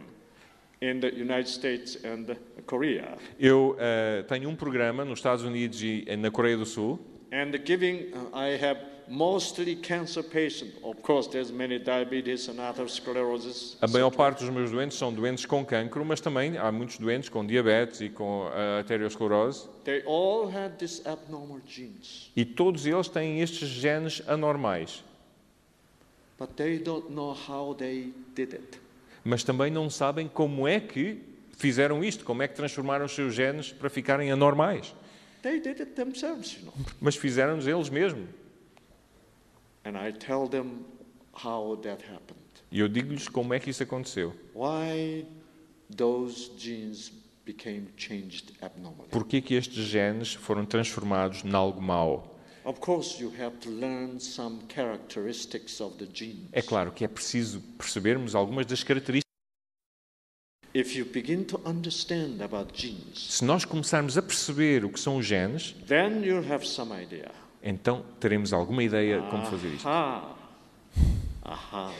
[0.84, 3.18] in the United States and Korea.
[3.40, 7.00] Eu eh, tenho um programa nos Estados Unidos e na Coreia do Sul.
[7.32, 10.76] And giving, uh, I have mostly cancer patients.
[10.84, 13.78] Of course, there's many diabetes and atherosclerosis.
[13.82, 17.30] A maior parte dos meus doentes são doentes com cancro, mas também há muitos doentes
[17.30, 19.68] com diabetes e com a arteriosclerose.
[19.86, 25.02] They all have these abnormal genes, E todos eles têm estes genes anormais.
[26.38, 28.83] but they don't know how they did it.
[29.24, 31.22] Mas também não sabem como é que
[31.58, 34.94] fizeram isto, como é que transformaram os seus genes para ficarem anormais.
[35.42, 36.74] They did it themselves, you know.
[37.00, 38.28] Mas fizeram-nos eles mesmos.
[39.86, 40.86] And I tell them
[41.34, 42.40] how that happened.
[42.72, 44.34] E eu digo-lhes como é que isso aconteceu.
[44.56, 45.26] Why
[45.96, 47.12] those genes
[47.46, 49.10] became changed abnormally.
[49.10, 52.33] Porquê que estes genes foram transformados em algo mau?
[52.66, 56.48] Of course, you have to learn some characteristics of the genes.
[56.54, 59.24] É claro que é preciso percebermos algumas das características.
[60.74, 65.18] If you begin to understand about genes, Se nós começarmos a perceber o que são
[65.18, 67.30] os genes, then you'll have some idea.
[67.62, 69.88] então teremos alguma ideia de como fazer isto.
[69.88, 70.36] Aha.
[71.44, 71.94] Aha.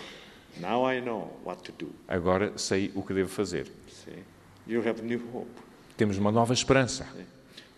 [0.60, 1.92] Now I know what to do.
[2.08, 3.68] Agora sei o que devo fazer.
[3.90, 4.24] See?
[4.66, 5.52] You have new hope.
[5.98, 7.06] Temos uma nova esperança.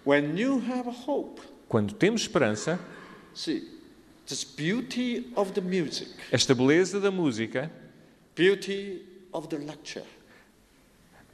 [0.05, 2.79] When you have hope, Quando temos esperança,
[3.33, 3.67] see,
[4.25, 7.71] this beauty of the music, esta beleza da música,
[8.35, 9.01] beauty
[9.33, 10.05] of the lecture,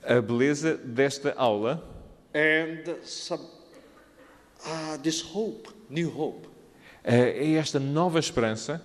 [0.03, 1.83] a beleza desta aula,
[2.33, 3.45] and some,
[4.65, 6.47] ah, this hope, new hope,
[7.03, 8.81] eh, é esta nova esperança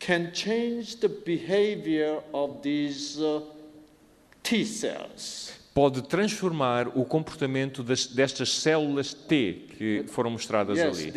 [0.00, 3.42] can change the behavior of these uh,
[4.42, 5.52] T cells.
[5.72, 11.10] Pode transformar o comportamento das- destas células T que foram mostradas ali.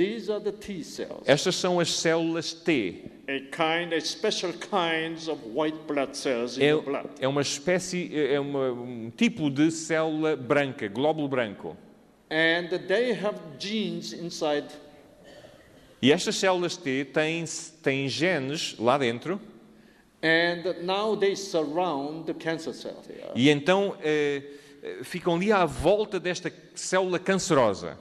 [1.25, 3.05] Estas são as células T.
[6.63, 6.71] É,
[7.19, 11.75] é uma espécie, é uma- um tipo de célula branca, glóbulo branco.
[12.29, 14.65] And they have genes inside,
[16.01, 17.45] E estas células T têm,
[17.81, 19.39] têm genes lá dentro
[23.35, 24.41] e então eh,
[24.81, 27.97] eh, ficam ali à volta desta célula cancerosa.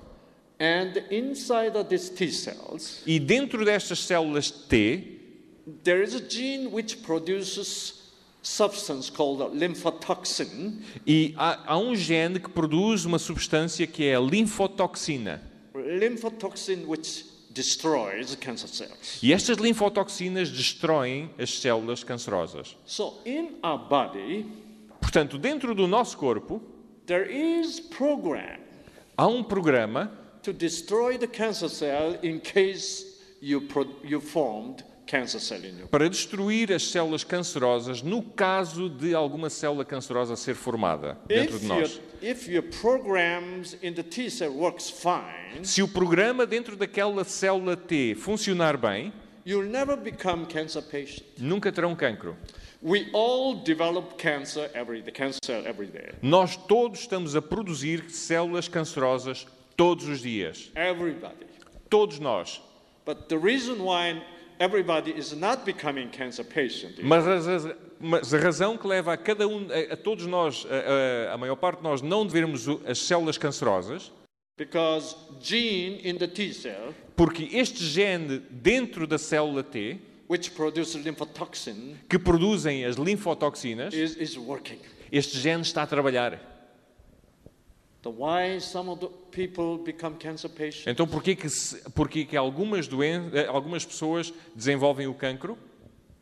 [0.61, 5.19] And inside of these T cells, E dentro destas células T
[5.83, 10.81] there is a gene which produces substance called lymphotoxin.
[11.05, 15.43] e há, há um gene que produz uma substância que é a linfotoxina.
[15.75, 19.19] Lymphotoxin which destroys cancer cells.
[19.23, 22.77] E estas linfotoxinas destroem as células cancerosas.
[22.87, 24.47] So in our body,
[25.01, 26.63] Portanto, dentro do nosso corpo
[27.05, 28.59] there is program
[29.17, 30.11] há um programa
[30.43, 33.69] to destroy the cancer cell in case you,
[34.03, 34.85] you formed
[35.91, 41.67] para destruir as células cancerosas no caso de alguma célula cancerosa ser formada dentro de
[41.67, 42.01] nós.
[45.63, 49.13] Se o programa dentro daquela célula T funcionar bem,
[51.39, 52.37] nunca terão cancro.
[56.23, 59.47] Nós todos estamos a produzir células cancerosas
[59.77, 60.71] todos os dias.
[61.91, 62.63] Todos nós.
[63.05, 64.23] But the reason why
[64.63, 69.47] everybody is not becoming cancer patient Mas a, mas a razão que leva a cada
[69.49, 72.99] um, a, a todos nós, a, a- maior parte de nós, não vermos o- as
[72.99, 74.13] células cancerosas,
[74.57, 79.99] because gene in the T cell, porque este gene dentro da célula T,
[80.29, 84.79] which produces lymphotoxin, que produzem as linfotoxinas, is, is working.
[85.11, 86.39] este gene está a trabalhar.
[86.39, 86.51] The why some of the people
[86.83, 87.92] become cancer patients?
[90.87, 95.57] Então, porquê que, se- porquê que algumas, doen eh, algumas pessoas desenvolvem o cancro?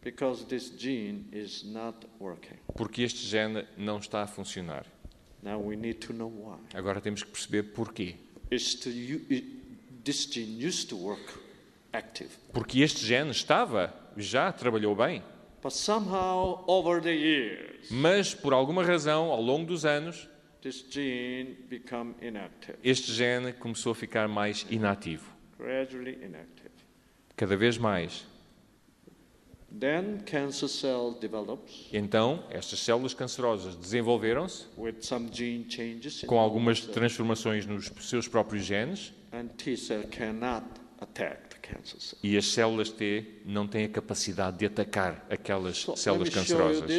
[0.02, 2.56] Because this gene is not working.
[2.74, 4.86] Porque este gene não está a funcionar.
[5.42, 6.58] Now we need to know why.
[6.74, 8.16] Agora temos que perceber porquê.
[8.50, 8.88] To,
[9.30, 9.44] it,
[10.04, 11.22] this gene used to work
[11.92, 15.22] active, Porque este gene estava, já trabalhou bem,
[15.62, 20.28] but somehow over the years, mas por alguma razão, ao longo dos anos,
[20.62, 25.24] this gene become inactive, este gene começou a ficar mais inativo.
[25.58, 26.70] gradually inactive.
[27.36, 28.26] Cada vez mais.
[29.72, 34.66] Then cancer cell develops Então, estas células cancerosas desenvolveram-se
[36.26, 40.66] com algumas transformações nos seus próprios genes and T cell cannot
[41.00, 42.18] attack the cancer cell.
[42.20, 46.90] e as células T não têm a capacidade de atacar aquelas células cancerosas.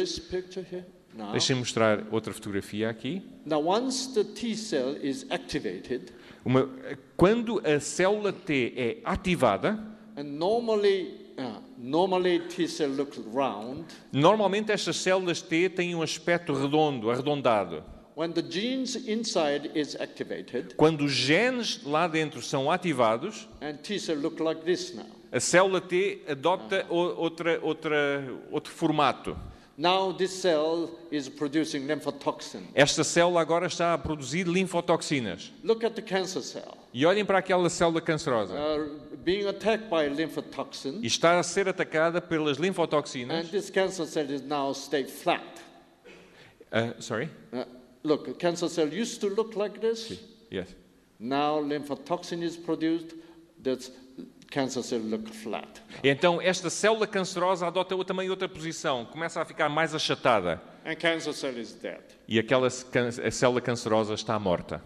[1.32, 3.22] Deixem-me mostrar outra fotografia aqui.
[3.44, 6.12] now once the T cell is activated,
[6.44, 6.68] Uma-
[7.16, 9.78] quando a célula T é ativada,
[10.16, 11.60] and normally, uh,
[14.12, 17.82] normalmente estas células T têm um aspecto redondo, arredondado.
[18.16, 23.98] When the genes inside is activated, Quando os genes lá dentro são ativados, and T
[23.98, 25.06] cell look like this now.
[25.30, 29.36] a célula T adota o- outra, outra, outro formato.
[29.76, 32.62] Now this cell is producing lymphotoxin.
[32.74, 35.50] Esta célula agora está a produzir linfotoxinas.
[35.64, 36.76] Look at the cancer cell.
[36.92, 38.54] E olhem para aquela célula cancerosa.
[38.54, 43.30] Uh, being attacked by lymphotoxin, E está a ser atacada pelas linfotoxinas.
[43.32, 45.42] and this cancer cell is now stay flat.
[46.70, 47.30] Ah, sorry?
[47.52, 47.64] Uh,
[48.02, 50.20] look, a cancer cell used to look like this.
[50.50, 50.68] Yes.
[51.18, 53.14] Now lymphotoxin is produced.
[53.62, 53.88] That
[54.52, 55.80] cancer cell look flat.
[56.04, 60.60] Então, esta célula cancerosa adota também outra posição, começa a ficar mais achatada.
[60.84, 62.00] And cancer cell is dead.
[62.28, 64.82] E aquela célula cancerosa está morta.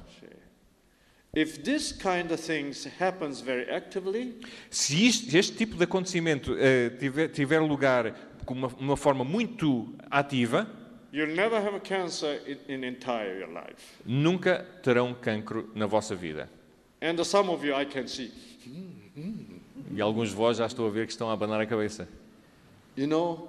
[1.34, 4.40] If this kind of things happens very actively,
[4.70, 8.12] Se isto- este tipo de acontecimento eh, tiver, tiver lugar
[8.46, 10.66] com uma, uma forma muito ativa,
[11.12, 13.82] you'll never have cancer in, in entire your life.
[14.06, 16.48] nunca terão cancro na vossa vida.
[17.02, 18.32] And some of you I can see.
[19.94, 22.08] E alguns de vós já estou a ver que estão a abanar a cabeça.
[22.96, 23.48] You know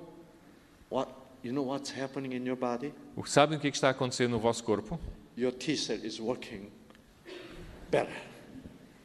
[0.90, 1.10] what?
[1.44, 2.94] You know what's happening in your body?
[3.16, 5.00] O que sabem o que é que está a acontecer no vosso corpo?
[5.38, 6.70] Your T cell is working
[7.90, 8.14] better.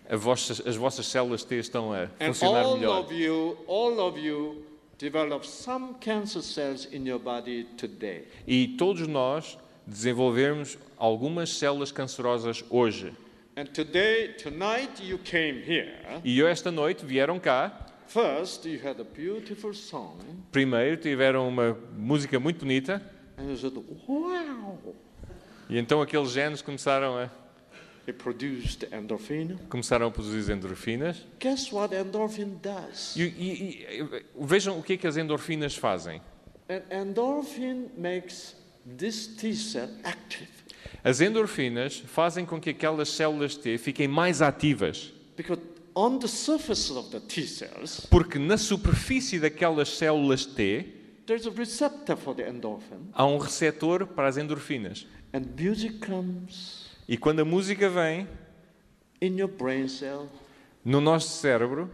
[0.08, 3.04] A vossas- as vossas células T estão a And funcionar all melhor.
[3.04, 4.64] of you, all of you
[4.98, 8.24] develop some cancer cells in your body today.
[8.46, 9.56] E todos nós
[9.86, 13.12] desenvolvemos algumas células cancerosas hoje.
[13.56, 15.92] And today, tonight you came here.
[16.24, 17.86] E esta noite vieram cá.
[18.06, 20.18] First, you had a beautiful song,
[20.50, 23.00] Primeiro tiveram uma música muito bonita.
[23.38, 23.74] and you said,
[24.06, 24.94] "Wow!"
[25.68, 27.30] E então aqueles genes começaram a,
[28.06, 29.56] It produced endorphin.
[29.68, 31.24] começaram a produzir endorfinas.
[31.38, 33.16] Guess what endorphin does?
[33.16, 36.20] E, e- e- vejam o que é que as endorfinas fazem.
[36.68, 38.56] And endorphin makes
[38.98, 40.48] this T cell active
[41.04, 45.12] As endorfinas fazem com que aquelas células T fiquem mais ativas.
[45.36, 45.60] because
[45.94, 50.84] on the surface of the T cells, Porque na superfície daquelas células T
[51.26, 55.06] there's a receptor for the endorphin, há um receptor para as endorfinas.
[55.32, 58.26] and music comes E quando a música vem
[59.20, 60.28] in your brain cell,
[60.84, 61.90] no nosso cérebro,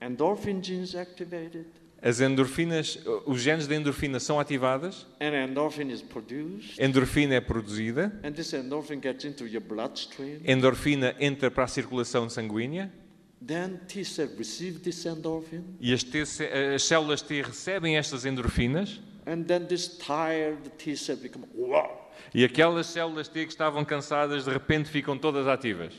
[0.00, 1.66] endorphin genes activated,
[2.02, 8.12] as endorfinas, os genes da endorfina são ativadas, and endorphin is produced, endorfina é produzida,
[8.24, 10.40] and this endorphin gets into your bloodstream.
[10.44, 12.92] endorfina entra para a circulação sanguínea
[13.44, 16.22] Then T cell receive this endorphin, e as, T,
[16.74, 22.10] as células T recebem estas endorfinas and then this tired T cell become wow.
[22.34, 25.92] e aquelas células T que estavam cansadas de repente ficam todas ativas.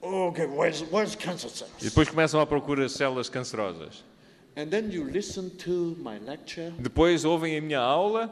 [0.00, 1.72] Okay, where's where's cancer E cells?
[1.80, 4.04] depois começam à procura de células cancerosas.
[6.80, 8.28] Depois ouvem a minha aula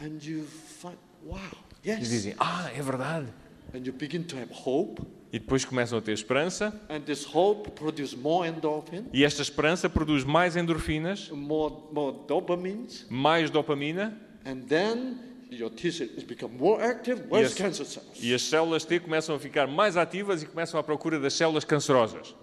[0.00, 0.44] and you
[0.80, 1.38] find wow,
[1.84, 3.28] e dizem: Ah, é verdade.
[3.74, 5.00] and you begin to have hope,
[5.32, 9.88] E depois começam a ter esperança and this hope produce more endorphin, e esta esperança
[9.88, 15.16] produz mais endorfinas, more more dopamines, mais dopamina and then
[15.50, 17.22] your T cell is become more active.
[17.30, 17.54] Where's Yes.
[17.54, 18.18] cancer cells?
[18.20, 21.64] e as células T começam a ficar mais ativas e começam à procura das células
[21.64, 22.28] cancerosas.
[22.28, 22.40] And it finds cancer cells.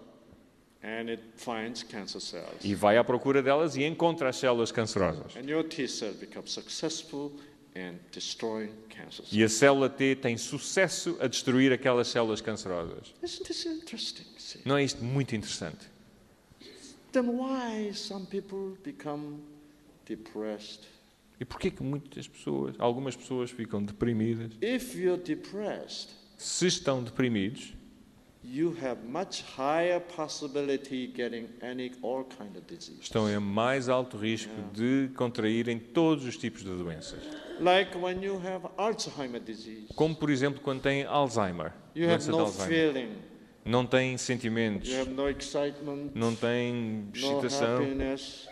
[2.63, 5.35] E vai à procura delas e encontra as células cancerosas.
[5.35, 7.33] And your T cell becomes successful
[7.75, 9.33] in destroying cancer cells.
[9.33, 13.13] E a célula T tem sucesso a destruir aquelas células cancerosas.
[13.21, 14.25] Isn't this interesting?
[14.37, 14.61] See?
[14.65, 15.85] Não é isto muito interessante?
[17.11, 19.39] Then why some people become
[20.05, 20.87] depressed?
[21.39, 24.51] E porquê que muitas pessoas, algumas pessoas ficam deprimidas?
[24.61, 27.73] If you're depressed, Se estão deprimidos,
[33.01, 37.19] estão em mais alto risco de contraírem todos os tipos de doenças.
[37.59, 42.31] Like when you have Alzheimer disease, Como, por exemplo, quando têm Alzheimer, you have de
[42.31, 42.67] no Alzheimer.
[42.93, 43.09] feeling,
[43.65, 47.77] Não têm sentimentos, you have no excitement, não têm no excitação.
[47.83, 48.47] happiness.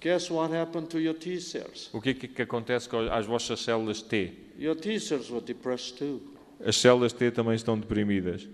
[0.00, 1.90] Guess what happened to your T cells?
[1.92, 4.32] O que é que, que acontece com as vossas células T?
[4.58, 6.20] Your T cells were depressed too,
[6.64, 8.48] As células T também estão deprimidas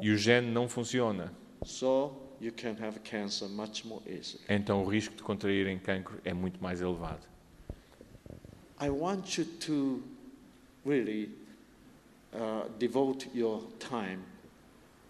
[0.00, 1.32] e o gene não funciona.
[1.64, 4.42] So you can have cancer much more easily.
[4.48, 7.28] Então o risco de contraírem cancro é muito mais elevado.
[8.80, 10.02] I want you to
[10.86, 11.28] really
[12.32, 14.20] uh, devote your time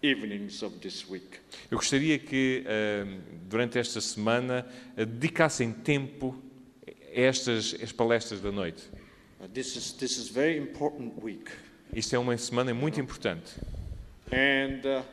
[0.03, 1.39] evenings of this week.
[1.69, 4.67] Eu gostaria que ahm, durante esta semana
[4.97, 6.35] ah, dedicassem tempo
[6.85, 8.83] a estas as palestras da noite.
[9.39, 11.49] Uh, this is this is very important week,
[11.93, 13.51] Isto é uma semana muito importante
[14.31, 15.03] and uh,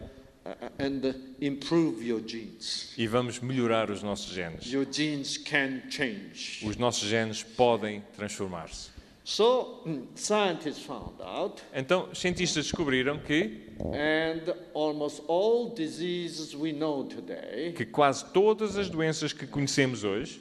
[0.47, 2.95] uh, and uh, improve your genes.
[2.97, 4.71] e vamos melhorar os nossos genes.
[4.73, 6.61] Your genes can change.
[6.65, 8.91] Os nossos genes podem transformar-se.
[9.25, 17.05] So mm, scientists found out, Então, cientistas descobriram que, and almost all diseases we know
[17.05, 20.41] today que quase todas as doenças que conhecemos hoje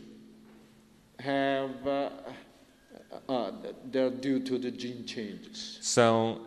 [1.19, 2.11] have uh,
[5.81, 6.41] são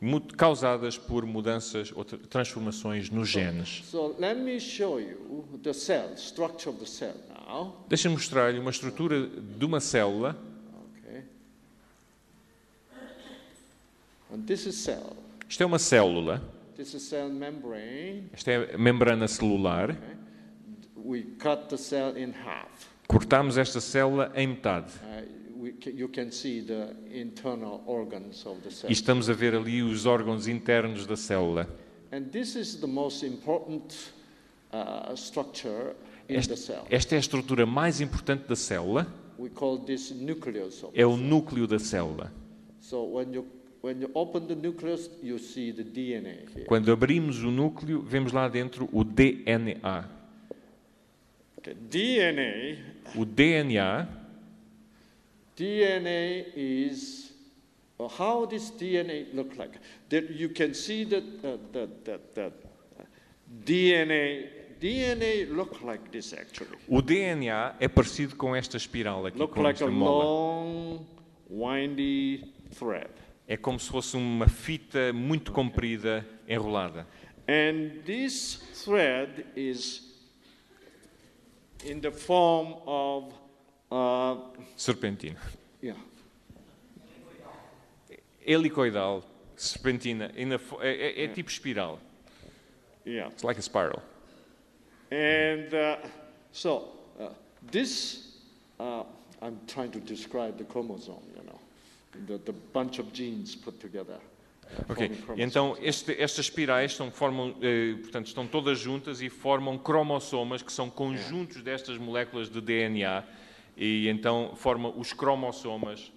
[0.00, 3.82] mu- causadas por mudanças ou tra- transformações nos genes.
[3.84, 4.16] So.
[7.88, 10.36] Deixa-me mostrar-lhe uma estrutura de uma célula.
[11.04, 11.22] Okay.
[14.32, 15.16] And this is cell.
[15.48, 16.42] Isto é uma célula.
[16.76, 18.30] This is cell membrane.
[18.32, 19.96] Esta é a membrana celular.
[20.96, 22.88] We cut the cell in half.
[23.08, 24.92] Cortamos esta célula em metade.
[25.88, 28.90] You can see the internal organs of the cell.
[28.90, 31.68] E estamos a ver ali os órgãos internos da célula.
[32.12, 34.12] And this is the most important
[34.72, 35.94] uh, structure
[36.28, 36.84] in the cell.
[36.90, 39.06] Esta é a estrutura mais importante da célula,
[39.38, 40.82] We call this nucleus.
[40.82, 42.30] Of é o núcleo da célula.
[42.80, 43.46] So when you
[43.80, 46.66] when you open the nucleus, you see the DNA here.
[46.66, 50.08] Quando abrimos o núcleo, vemos lá dentro o DNA.
[51.56, 51.74] Okay.
[51.74, 52.78] DNA
[53.16, 54.06] O DNA,
[55.60, 57.32] DNA is
[57.98, 59.78] uh, how this DNA look like.
[60.08, 62.52] That you can see that uh, that that that
[62.98, 63.04] uh,
[63.64, 64.48] DNA
[64.80, 66.78] DNA look like this actually.
[66.88, 70.24] o DNA é parecido com esta espiral aqui, Look com like a esta mola.
[70.24, 71.06] long,
[71.50, 72.44] windy
[72.78, 73.10] thread.
[73.46, 77.06] É como se fosse uma fita muito comprida, enrolada.
[77.48, 80.08] And this thread is
[81.84, 83.34] in the form of,
[83.90, 84.36] uh,
[84.76, 85.38] Serpentina.
[85.82, 85.96] yeah,
[88.44, 89.22] Helicoidal,
[89.56, 91.98] serpentina, in a é, é- é tipo espiral.
[93.06, 93.28] yeah.
[93.30, 94.02] It's like a spiral.
[95.10, 95.98] And uh,
[96.52, 96.88] so
[97.18, 97.30] uh,
[97.70, 98.38] this,
[98.78, 99.04] uh,
[99.42, 101.58] I'm trying to describe the chromosome, you know,
[102.26, 104.14] the, the bunch of genes put together.
[104.16, 109.76] uh, Ok, então este- estas espirais são, formam, eh, portanto, estão todas juntas e formam
[109.76, 113.24] cromossomas, que são conjuntos destas moléculas de DNA,
[113.80, 116.12] e então formam os cromossomas.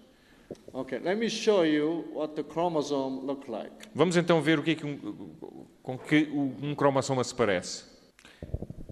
[0.74, 3.72] Okay, let me show you what the chromosome look like.
[3.96, 4.98] Vamos então ver o que é que um,
[5.82, 7.86] com que um cromossoma se parece.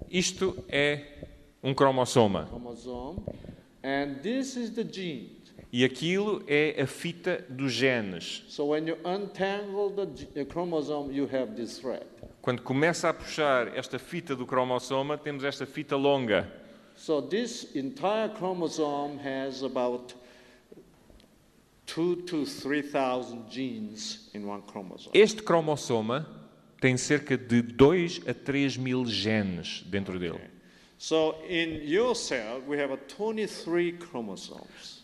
[0.10, 1.26] Isto é
[1.64, 3.20] um cromossoma Chromosome,
[3.84, 5.42] and this is the gene.
[5.72, 8.44] e aquilo é a fita dos genes.
[8.48, 12.06] So when you untangle the, g- the chromosome, you have this thread.
[12.42, 16.52] Quando começa a puxar esta fita do cromossoma, temos esta fita longa.
[17.02, 20.14] So this entire chromosome has about
[21.88, 25.12] two to three thousand genes in one chromosome.
[25.16, 26.28] Este cromossoma
[26.80, 30.41] tem cerca de 2 a 3 mil genes dentro dele.
[30.99, 35.02] So in your cell, we have a 23 chromosomes.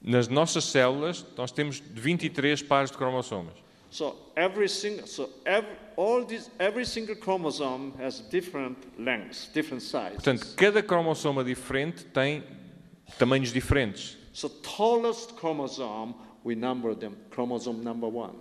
[0.00, 3.56] Nas nossas células, nós temos 23 pares de cromossomas.
[3.90, 10.16] So every single, so every, all this, every single chromosome has different lengths, different sizes.
[10.16, 12.44] Portanto, cada cromossoma diferente tem
[13.18, 14.16] tamanhos diferentes.
[14.32, 16.14] So tallest chromosome,
[16.44, 18.34] we number them chromosome number one.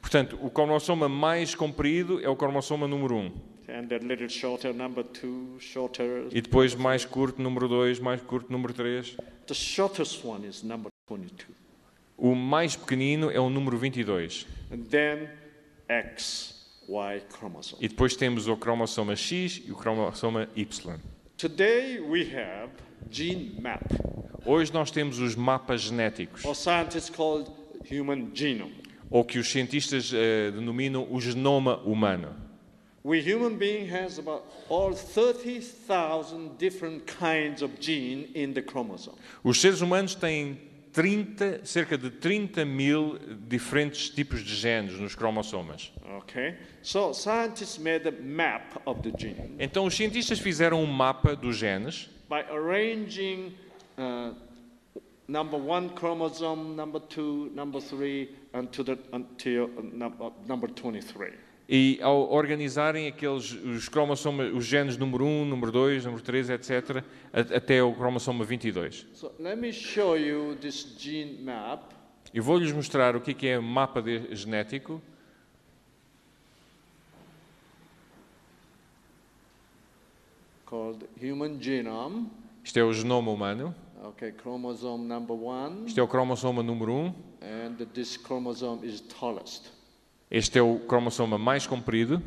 [0.00, 3.32] Portanto, o cromossoma mais comprido é o cromossoma número 1.
[3.66, 6.28] And a little shorter, number two, shorter.
[6.30, 9.16] E depois mais curto, número 2, mais curto, número 3.
[9.46, 11.63] The shortest one is number 22.
[12.16, 14.46] O mais pequenino é o número 22.
[14.72, 15.28] And then
[15.88, 16.54] X,
[16.88, 17.84] Y chromosome.
[17.84, 20.98] E depois temos o cromossoma X e o cromossoma Y.
[21.36, 22.70] Today we have
[23.10, 23.82] gene map,
[24.46, 27.50] Hoje nós temos os mapas genéticos, or scientists called
[27.90, 28.74] human genome.
[29.10, 32.34] ou que os cientistas eh, denominam o genoma humano.
[33.04, 39.16] We human being has about all 30,000 different kinds of gene in the chromosome.
[39.42, 40.58] Os seres humanos têm
[40.94, 43.18] 30, cerca de 30 mil
[43.48, 45.92] diferentes tipos de genes nos cromossomas.
[46.18, 46.54] Okay?
[46.82, 51.56] So scientists made a map of the gene Então os cientistas fizeram um mapa dos
[51.56, 53.52] genes by arranging
[53.98, 54.34] uh,
[55.26, 61.32] number one chromosome, number two, number three, until, the, until uh, number, number 23.
[61.68, 67.02] E ao organizarem aqueles os cromossomas, os genes número 1, número 2, número 3, etc,
[67.32, 69.06] até o cromossoma 22.
[69.14, 71.92] So let me show you this gene map.
[72.32, 75.00] Eu vou-lhes mostrar o que é que é mapa de- genético.
[80.66, 82.30] called human genome.
[82.62, 83.74] Isto é o genoma humano.
[84.04, 87.14] Okay, chromosome number one, Isto é o cromossoma número 1.
[87.42, 89.70] and this chromosome is tallest,
[90.30, 92.22] Este é o cromossoma mais comprido.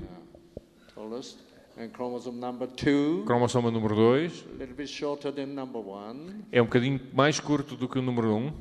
[3.25, 7.75] Cromossoma número 2 a little bit shorter than number one, é um bocadinho mais curto
[7.75, 8.51] do que o número 1.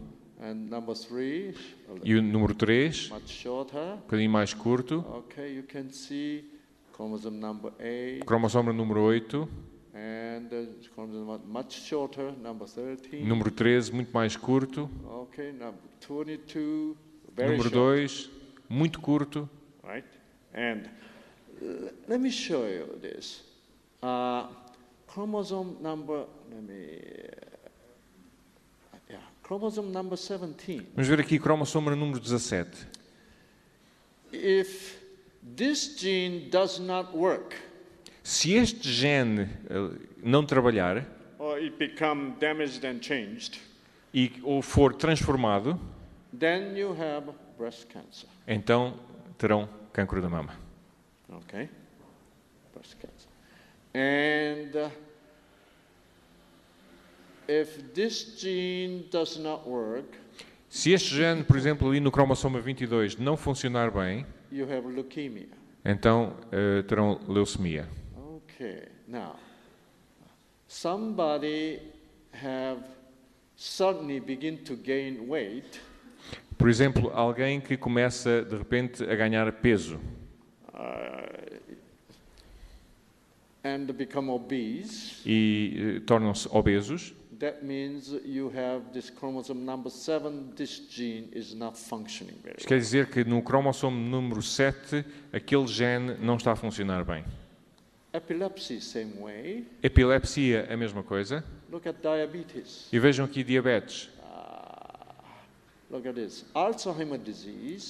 [0.43, 1.55] and number three,
[1.89, 3.79] a little E o número 3, much shorter.
[3.81, 4.99] um bocadinho mais curto.
[5.25, 6.45] Okay, you can see
[6.95, 9.49] chromosome number eight, Cromossoma número 8.
[9.95, 13.25] and uh, chromosome much shorter, number 13.
[13.25, 14.91] Número 13, muito mais curto.
[15.23, 16.95] Okay, number 22,
[17.35, 18.31] very Número short, 2,
[18.69, 19.49] muito curto.
[19.83, 20.05] right?
[20.55, 20.89] And
[21.63, 23.43] uh, let me show you this.
[24.03, 24.47] Uh,
[25.07, 26.99] chromosome number, let me,
[28.93, 30.87] uh, yeah, chromosome number 17.
[30.95, 32.87] Vamos ver aqui cromossomo número 17.
[34.33, 34.99] If
[35.43, 37.55] this gene does not work,
[38.23, 41.07] Se este gene eh, não trabalhar
[41.39, 43.61] or it become damaged and changed,
[44.13, 45.79] e ou for transformado,
[46.37, 48.27] then you have breast cancer.
[48.47, 48.99] Então
[49.39, 50.55] terão cancro da mama.
[51.29, 51.69] Okay?
[52.75, 53.29] Breast cancer.
[53.95, 54.91] And uh,
[57.49, 60.17] if this gene does not work,
[60.69, 65.49] Se este gene, por exemplo, ali no cromossoma 22 não funcionar bem, you have leukemia.
[65.85, 67.89] então eh, terão leucemia.
[68.37, 68.89] Okay.
[69.09, 69.37] Now,
[70.69, 71.81] somebody
[72.33, 72.83] have
[73.57, 75.81] suddenly begin to gain weight
[76.59, 80.01] Por exemplo, alguém que começa de repente a ganhar peso
[83.67, 85.21] and become obese.
[85.27, 90.53] e eh, tornam-se obesos, That means you have this chromosome number seven.
[90.57, 92.67] This gene is not functioning very well.
[92.67, 97.25] quer dizer que no cromossomo número 7 aquele gene não está a funcionar bem.
[98.15, 99.67] Epilepsy, same way.
[99.83, 101.45] Epilepsia, a mesma coisa.
[101.71, 102.89] Look at diabetes.
[102.91, 104.09] E vejam aqui diabetes.
[104.09, 104.17] Look at this.
[104.25, 105.76] Alzheimer disease.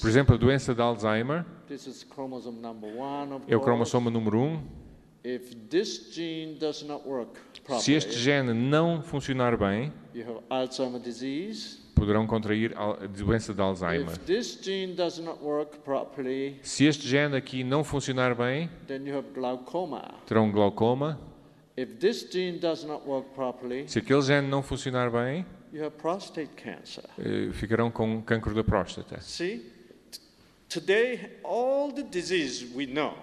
[0.00, 3.64] Por exemplo, a doença de Alzheimer This is chromosome number one, of é o course.
[3.64, 4.86] cromossomo número 1.
[5.24, 9.92] If this gene does not work Se properly, este gene não funcionar bem,
[11.96, 14.12] poderão contrair a doença de Alzheimer.
[14.12, 19.04] If this gene does not work properly, Se este gene aqui não funcionar bem, then
[19.08, 20.14] you have glaucoma.
[20.26, 21.18] terão glaucoma.
[21.76, 25.44] If this gene does not work properly, Se aquele gene não funcionar bem,
[25.76, 27.04] you have prostate cancer.
[27.18, 29.20] eh, ficarão com cancro da próstata.
[29.20, 29.62] See,
[30.68, 33.14] today all the disease we know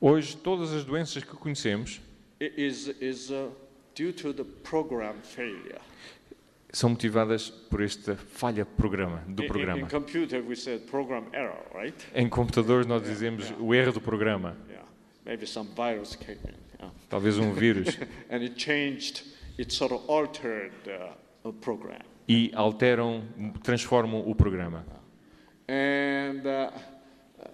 [0.00, 2.00] Hoje, todas as doenças que conhecemos
[2.40, 3.48] is is uh,
[3.94, 5.80] due to the program failure.
[6.72, 9.88] são motivadas por esta falha programa, do In- in, in programa.
[9.88, 11.96] computer we said program error, right?
[12.14, 14.54] Em computadores nós dizemos o erro do programa.
[14.68, 14.84] Yeah,
[15.24, 16.92] maybe some virus came in, yeah.
[17.08, 17.96] Talvez um vírus.
[18.28, 19.22] and it changed.
[19.58, 21.14] It sort of altered uh.
[22.28, 23.22] E alteram,
[23.62, 24.84] transformam o programa.
[25.68, 26.72] And uh,
[27.40, 27.48] uh,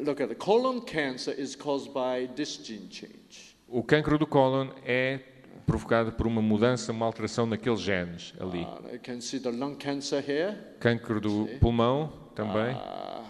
[0.00, 3.56] look at the colon cancer is caused by this gene change.
[3.68, 5.20] O cancro do cólon é
[5.66, 8.62] provocado por uma mudança, uma alteração naqueles genes ali.
[8.62, 13.24] Uh, you can see the lung cancer here, Cancro do pulmão também, uh,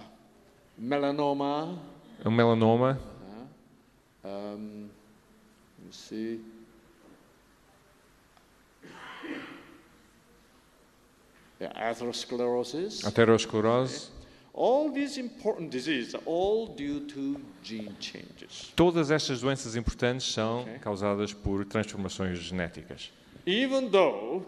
[0.76, 1.78] melanoma.
[2.24, 2.98] o melanoma,
[4.24, 4.88] Um,
[5.78, 6.40] let me see.
[11.74, 13.04] Atherosclerosis.
[13.04, 14.08] aterosclerose.
[14.56, 18.72] All these important diseases are all due to gene changes.
[18.76, 20.78] Todas estas doenças importantes são Ok.
[20.80, 23.10] causadas por transformações genéticas.
[23.46, 24.44] Even though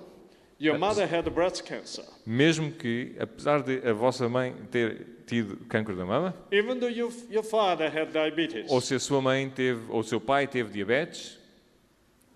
[0.61, 5.97] your mother had breast cancer, Mesmo que, apesar de a vossa mãe ter tido cancro
[5.97, 9.91] da mama, even though your, your father had diabetes, ou se a sua mãe teve,
[9.91, 11.37] ou o seu pai teve diabetes,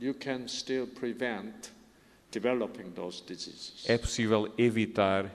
[0.01, 1.71] you can still prevent.
[3.87, 5.35] É possível evitar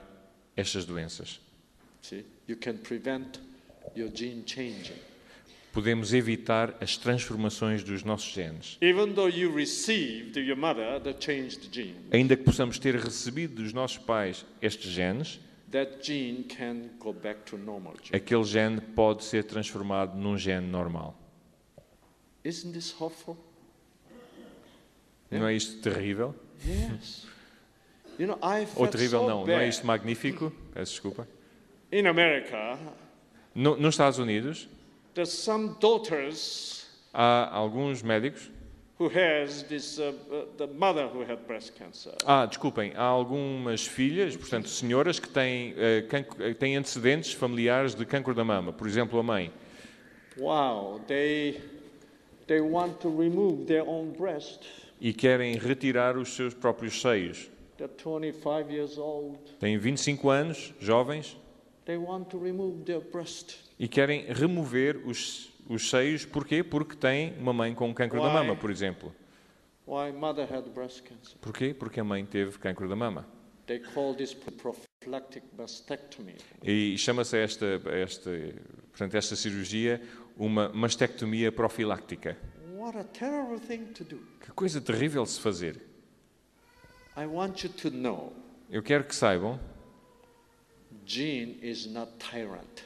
[0.56, 1.40] estas doenças.
[2.02, 3.40] See, you can prevent
[3.94, 4.98] your gene changing.
[5.72, 8.78] Podemos evitar as transformações dos nossos genes.
[8.80, 13.74] Even though you received your mother the changed gene, Ainda que possamos ter recebido dos
[13.74, 15.38] nossos pais estes genes,
[18.12, 21.14] aquele gene pode ser transformado num gene normal.
[22.42, 23.36] Isn't this hopeful?
[25.30, 26.34] Não é isto terrível?
[26.64, 27.26] Yes.
[28.18, 29.68] You know, I felt terrível so não, não é bad.
[29.68, 30.52] isto magnífico?
[30.72, 31.28] Peço desculpa.
[31.92, 32.78] In America,
[33.54, 34.68] No, nos Estados Unidos,
[35.14, 38.50] there's some daughters há alguns médicos.
[38.98, 42.12] who has this, uh, uh, the mother who had breast cancer.
[42.26, 48.34] Ah, desculpem, há algumas filhas, portanto, senhoras que têm, eh, têm antecedentes familiares de cancro
[48.34, 48.72] da mama.
[48.72, 49.52] Por exemplo, a mãe.
[50.38, 51.60] Wow, they,
[52.46, 54.60] they want to remove their own breast.
[55.00, 57.50] E querem retirar os seus próprios seios.
[57.76, 59.38] They're 25 years old.
[59.60, 61.36] Têm 25 anos, jovens,
[61.84, 63.58] They want to remove their breast.
[63.78, 66.24] e querem remover os, os seios.
[66.24, 66.62] Porquê?
[66.62, 69.14] Porque têm uma mãe com cancro da mama, por exemplo.
[69.86, 71.36] Why mother had breast cancer?
[71.40, 71.72] Porquê?
[71.72, 73.24] Porque a mãe teve cancro da mama.
[73.66, 76.34] They call this prophylactic mastectomy.
[76.62, 78.30] E chama-se esta, esta,
[78.90, 80.00] portanto, esta cirurgia
[80.36, 82.36] uma mastectomia profiláctica.
[82.86, 84.20] What a terrible thing to do.
[84.40, 85.82] Que coisa terrível de se fazer.
[87.16, 88.32] I want you to know
[88.70, 89.58] Eu quero que saibam,
[91.04, 92.84] gene is not tyrant.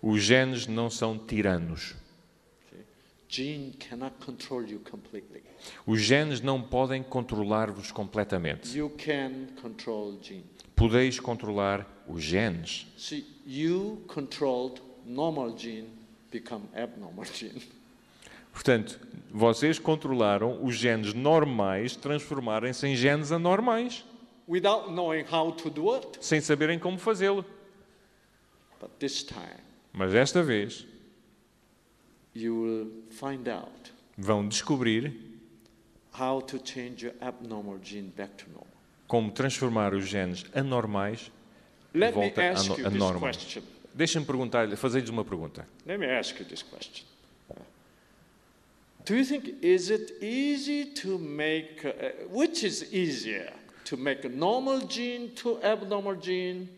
[0.00, 1.94] os genes não são tiranos.
[3.28, 5.42] Gene cannot control you completely.
[5.86, 8.74] Os genes não podem controlar-vos completamente.
[8.74, 10.46] You can control gene.
[10.74, 12.86] Podeis controlar os genes.
[12.96, 15.90] See, you controlled normal gene
[16.30, 17.62] become abnormal gene.
[18.52, 19.00] Portanto,
[19.30, 24.04] vocês controlaram os genes normais transformarem-se em genes anormais.
[26.20, 27.44] sem saberem como fazê-lo.
[29.92, 30.86] Mas desta vez
[32.34, 35.14] you will find out vão descobrir
[36.18, 38.66] how to change your abnormal gene back to normal.
[39.06, 41.30] como transformar os genes anormais
[41.92, 43.62] de volta à a.
[43.94, 45.68] Deixem-me perguntar-lhe, fazer-lhes uma pergunta.
[45.86, 47.11] Let me ask you this question.
[49.04, 51.90] Do you think is it easy to make uh,
[52.30, 53.52] which is easier
[53.84, 56.68] to make a normal gene to abnormal gene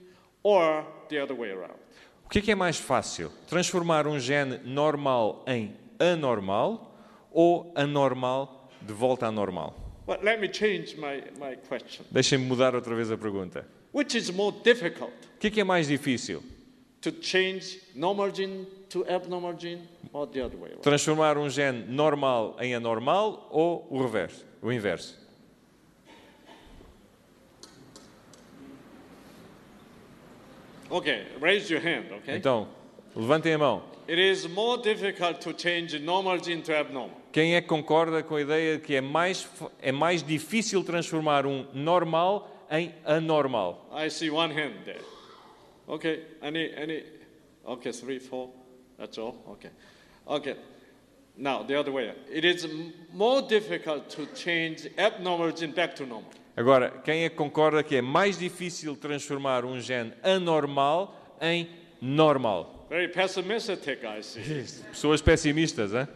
[0.42, 1.78] or the other way around?
[2.24, 3.30] O que é que é mais fácil?
[3.46, 6.96] Transformar um gene normal em anormal
[7.30, 9.74] ou anormal de volta a normal?
[10.06, 12.04] But let me change my, my question.
[12.10, 13.66] Deixem-me mudar outra vez a pergunta.
[13.92, 16.42] Which is more difficult O que é que é mais difícil?
[17.02, 20.82] to change normal gene to abnormal gene or the other way around?
[20.82, 25.18] Transformar um gene normal em anormal ou o reverso, o inverso?
[30.88, 32.36] Okay, raise your hand, okay?
[32.36, 32.68] Então,
[33.16, 33.82] levantem a mão.
[34.06, 37.20] It is more difficult to change normal gene to abnormal.
[37.32, 39.48] Quem é que concorda com a ideia de que é mais,
[39.82, 43.90] é mais difícil transformar um normal em anormal?
[43.92, 45.02] I see one hand there.
[45.88, 47.02] Okay, any, any,
[47.66, 48.50] okay, three, four,
[48.98, 49.70] that's all, okay.
[50.26, 50.56] Okay,
[51.36, 52.12] now the other way.
[52.30, 52.66] It is
[53.12, 56.30] more difficult to change abnormal gene back to normal.
[56.56, 61.68] Agora, quem é que concorda que é mais difícil transformar um gene anormal em
[62.00, 62.86] normal?
[62.88, 64.64] Very pessimistic, I see.
[64.92, 66.06] Pessoas pessimistas, hein?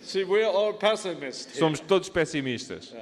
[0.00, 1.52] see, we're all pessimists.
[1.54, 1.60] here.
[1.60, 2.94] Somos todos pessimistas.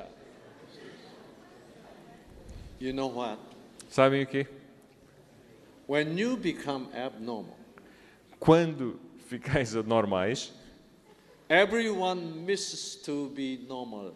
[2.78, 3.38] You know what?
[3.88, 4.46] Sabem o quê?
[5.86, 7.56] When you become abnormal,
[8.38, 8.98] Quando
[9.28, 10.52] ficais anormais,
[11.48, 14.14] everyone misses to be normal.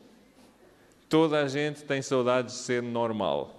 [1.09, 3.57] toda a gente tem saudades de ser normal.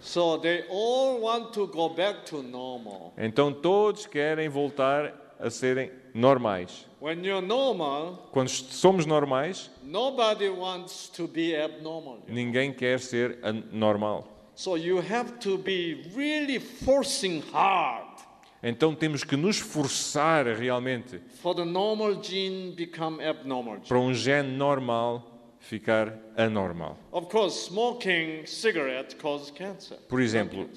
[0.00, 3.12] So they all want to go back to normal.
[3.18, 6.86] Então todos querem voltar a serem normais.
[7.00, 12.20] When you're normal, Quando somos normais, nobody wants to be abnormal.
[12.28, 14.28] ninguém quer ser anormal.
[14.56, 18.16] So you have to be really forcing hard
[18.62, 23.74] Então temos que nos forçar realmente for the normal gene become abnormal.
[23.76, 23.86] Gene.
[23.86, 25.22] para um gene normal
[25.60, 26.98] ficar anormal.
[27.12, 29.98] Of course, smoking cigarette causes cancer.
[30.08, 30.68] Por exemplo,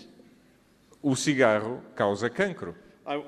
[1.01, 2.76] o cigarro causa cancro.
[3.07, 3.23] I, uh,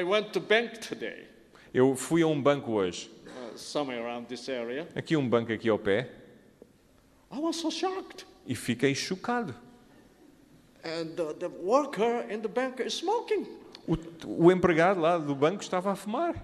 [0.00, 1.26] I went to bank today,
[1.72, 4.86] Eu fui a um banco hoje, uh, somewhere around this area.
[4.94, 6.10] aqui um banco aqui ao pé,
[7.32, 8.26] I was so shocked.
[8.50, 9.54] E fiquei chocado.
[10.82, 13.46] And the, the worker in the bank is smoking.
[13.86, 13.96] O,
[14.26, 16.34] o empregado lá do banco estava a fumar.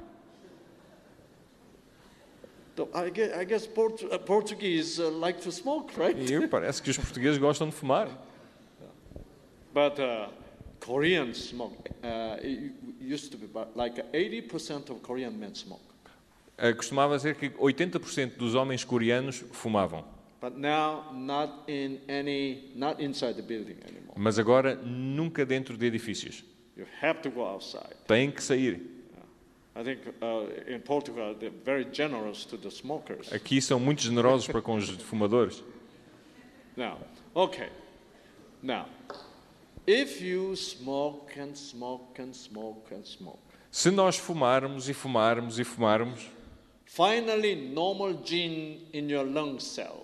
[2.77, 6.16] So I guess, I guess Port, uh, Portuguese uh, like to smoke, right?
[6.16, 8.09] E eu, parece que os portugueses gostam de fumar.
[9.74, 10.31] But uh,
[10.78, 11.91] Koreans smoke.
[12.05, 12.37] Uh,
[13.01, 15.83] used to be like 80% of Korean men smoke.
[16.57, 20.15] Eh, Costumava ser que 80% dos homens coreanos fumavam.
[20.40, 24.14] But now, not in any, not inside the building anymore.
[24.16, 26.44] Mas agora nunca dentro de edifícios.
[26.76, 27.94] You have to go outside.
[28.06, 28.80] Têm que sair.
[29.74, 30.00] I think
[30.66, 33.30] in Portugal they're very generous to the smokers.
[33.32, 35.62] Aqui são muito generosos para com os fumadores.
[36.76, 36.98] Now,
[37.34, 37.68] okay.
[38.62, 38.86] Now,
[39.86, 43.38] if you smoke and smoke and smoke and smoke,
[43.70, 46.30] Se nós fumarmos e fumarmos e fumarmos,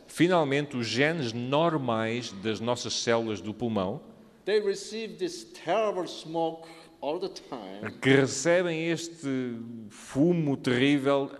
[0.06, 4.00] finalmente os genes normais das nossas células do pulmão,
[4.44, 6.68] they receive this terrible smoke
[7.00, 7.90] all the time.
[8.00, 9.28] que recebem este
[9.90, 11.30] fumo terrível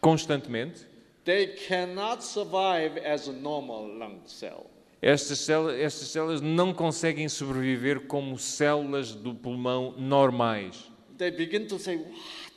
[0.00, 0.86] constantemente,
[1.24, 4.70] They cannot survive as a normal lung cell.
[5.02, 10.88] estas células, estas células não conseguem sobreviver como células do pulmão normais.
[11.18, 12.04] They begin to say, "Wow,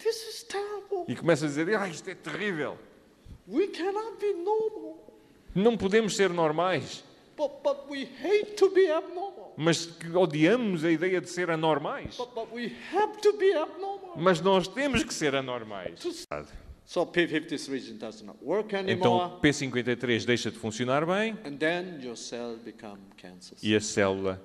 [0.04, 0.79] this is terrible.
[1.08, 2.78] E começam a dizer, ah, isto é terrível.
[3.48, 4.98] We cannot be normal.
[5.56, 7.04] Não podemos ser normais,
[7.36, 9.54] But, but we hate to be abnormal.
[9.58, 12.18] mas que odiamos a ideia de ser anormais.
[12.18, 14.14] But, but we have to be abnormal.
[14.18, 16.00] Mas nós temos que ser anormais.
[16.86, 22.00] So P53 gene does not work anymore, Então P53 deixa de funcionar bem and then
[22.04, 23.56] your cell become cancer.
[23.62, 24.42] e a célula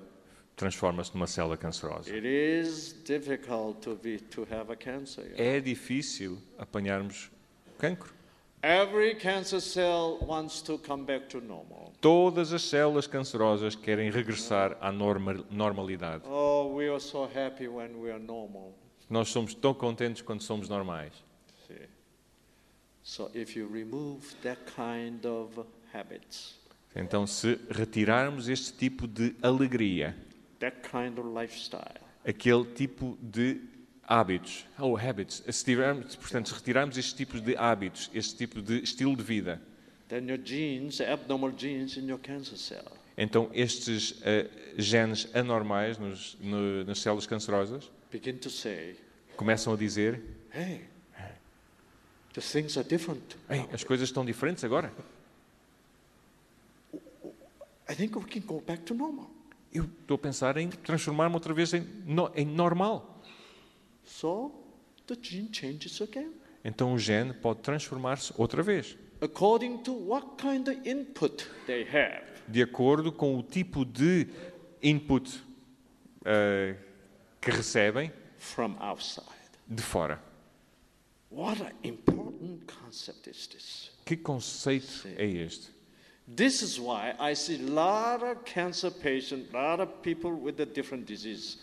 [0.55, 2.09] transforma-se numa célula cancerosa.
[2.15, 5.23] It is difficult to be to have a cancer.
[5.23, 5.35] know.
[5.37, 7.29] É difícil apanharmos
[7.77, 8.13] cancro.
[8.61, 11.93] Every cancer cell wants to come back to normal.
[12.01, 16.23] Todas as células cancerosas querem regressar à norma- normalidade.
[16.27, 18.73] Oh, we are so happy when we are normal.
[19.07, 21.13] Nós somos tão contentes quando somos normais.
[21.67, 21.75] See.
[23.03, 25.63] So if you remove that kind of
[25.93, 26.55] habits,
[26.95, 30.15] Então, se retirarmos este tipo de alegria,
[30.71, 33.61] kind of lifestyle, aquele tipo de
[34.07, 38.79] hábitos, ou habits, se, tivermos, portanto, se retirarmos este tipo de hábitos, este tipo de
[38.83, 39.61] estilo de vida,
[40.07, 44.47] then your genes, abnormal genes in your cancer cell, então estes eh,
[44.77, 48.95] genes anormais nos, no- nas células cancerosas begin to say,
[49.35, 50.21] começam a dizer:
[50.53, 50.81] hey,
[52.33, 53.35] the things are different.
[53.49, 54.91] Ei, as coisas estão diferentes agora.
[57.87, 59.29] I think we can go back to normal.
[59.75, 63.21] Eu estou a pensar em transformar-me outra vez em, no- em normal.
[64.05, 64.51] So
[65.07, 66.31] the gene changes again.
[66.63, 72.23] Então o gene pode transformar-se outra vez, According to what kind of input they have.
[72.47, 74.27] de acordo com o tipo de
[74.81, 75.41] input
[76.25, 76.75] eh,
[77.41, 79.25] que recebem from outside.
[79.67, 80.21] de fora.
[81.31, 83.91] What an important concept is this.
[84.05, 85.69] Que conceito é este?
[86.27, 90.59] This is why I see a lot of cancer patients, a lot of people with
[90.59, 91.57] a different disease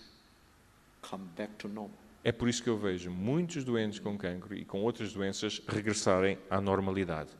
[1.02, 1.98] come back to normal.
[2.24, 6.38] É por isso que eu vejo muitos doentes com cancro e com outras doenças regressarem
[6.48, 7.30] à normalidade.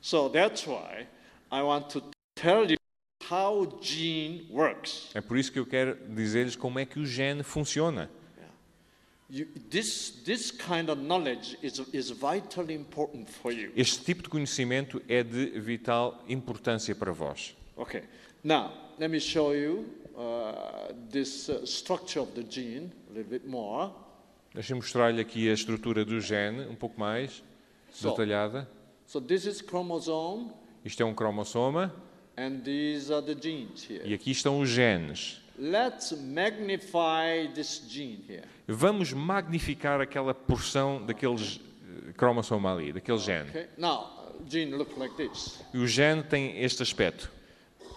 [0.00, 1.06] So that's why
[1.52, 2.02] I want to
[2.34, 2.78] tell you
[3.30, 5.10] how gene works.
[5.14, 8.10] É por isso que eu quero dizer-lhes como é que o gene funciona.
[13.76, 17.56] Este tipo de conhecimento é de vital importância para vós.
[17.76, 18.02] Okay.
[18.42, 19.86] Now, let me show you
[20.16, 23.92] uh, this uh, structure of the gene a little bit more.
[24.52, 27.42] Deixa-me mostrar-lhe aqui a estrutura do gene, um pouco mais
[27.92, 28.68] So- detalhada.
[29.06, 30.50] So this is chromosome,
[30.84, 31.92] Isto é um cromossoma
[32.36, 34.02] and these are the genes here.
[34.04, 35.40] e aqui estão os genes.
[35.58, 38.44] Let's magnify this gene here.
[38.72, 41.60] Vamos magnificar aquela porção daqueles
[42.08, 43.48] eh, cromossoma ali, daquele gene.
[43.50, 43.66] Okay.
[43.76, 44.04] Now,
[44.38, 45.60] uh, gene look like this.
[45.74, 47.28] E o gene tem este aspecto.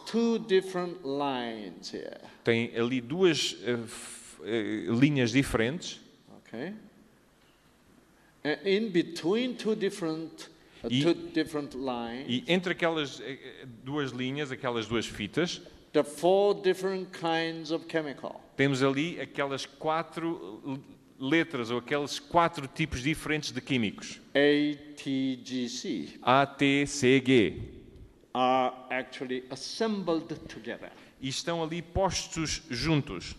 [0.06, 2.18] Two different lines here.
[2.44, 6.00] Tem ali duas f- eh, linhas diferentes
[6.48, 6.74] Okay.
[8.44, 10.50] And in between two different,
[10.84, 13.22] uh, E- two different lines, e entre aquelas
[13.84, 15.62] duas linhas, aquelas duas fitas,
[16.02, 18.42] are four different kinds of chemical.
[18.56, 20.80] temos ali aquelas quatro
[21.20, 24.20] letras ou aqueles quatro tipos diferentes de químicos.
[24.34, 27.62] ATGC A, T, C, G.
[28.34, 30.92] are actually assembled together.
[31.22, 33.36] E estão ali postos juntos.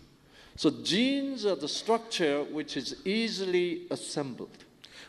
[0.55, 4.65] So genes are the structure which is easily assembled.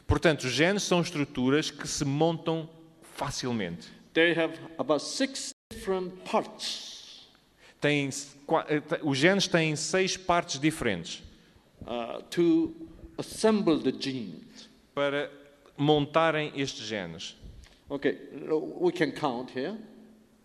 [0.07, 2.69] Portanto, os genes são estruturas que se montam
[3.15, 3.89] facilmente.
[4.13, 6.96] They have about six different parts
[7.89, 11.23] Eh, os genes têm seis partes diferentes
[11.83, 12.75] uh, to
[13.19, 14.69] assemble the genes.
[14.95, 15.31] para
[15.77, 17.37] montarem estes genes.
[17.89, 18.19] Okay,
[18.81, 19.77] we can count here.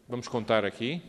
[0.07, 1.01] Vamos contar aqui.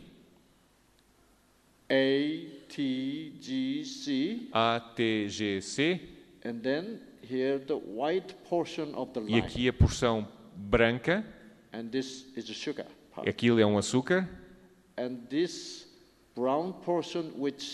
[1.89, 6.01] A, T, G, C, A, T, G, C.
[6.43, 9.39] and then here the white portion of the E line.
[9.41, 11.23] aqui a porção branca.
[11.73, 13.27] And this is the sugar part.
[13.29, 14.27] Aquilo é um açúcar.
[14.97, 15.87] And this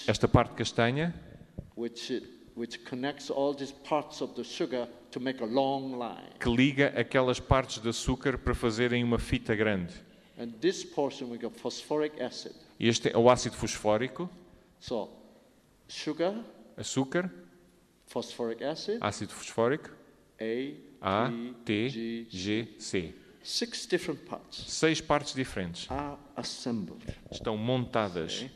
[0.07, 1.13] Esta parte castanha
[1.75, 2.23] which it,
[2.55, 6.29] which connects all these parts of the sugar to make a long line.
[6.39, 9.93] que liga aquelas partes de açúcar para fazerem uma fita grande.
[10.37, 12.53] And this portion we got phosphoric acid.
[12.79, 14.29] Este é o ácido fosfórico,
[14.79, 15.09] So
[15.87, 16.33] sugar,
[16.77, 17.29] açúcar,
[18.07, 19.89] phosphoric acid, ácido fosfórico,
[21.01, 21.31] A,
[21.65, 23.13] T, G, C.
[23.43, 27.03] six different parts Seis partes diferentes are assembled.
[27.31, 28.33] estão montadas.
[28.41, 28.51] Okay.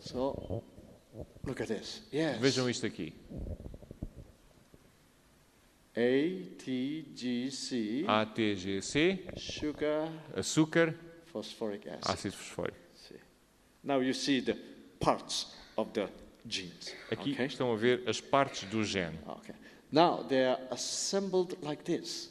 [0.00, 0.62] So
[1.44, 2.02] look at this.
[2.12, 2.38] Yes.
[2.40, 3.14] Vejam isto aqui.
[5.96, 10.94] A, T, G, C, A, T, G, C, sugar, açúcar,
[11.32, 12.04] phosphoric acid.
[12.10, 12.76] ácido fosfórico.
[12.94, 13.16] See.
[13.82, 14.54] Now you see the
[15.00, 16.10] parts of the
[16.46, 16.92] genes.
[17.10, 17.46] Aqui Okay.
[17.46, 19.18] estão a ver as partes do gene.
[19.26, 19.54] Okay.
[19.90, 22.28] Now they are assembled like this.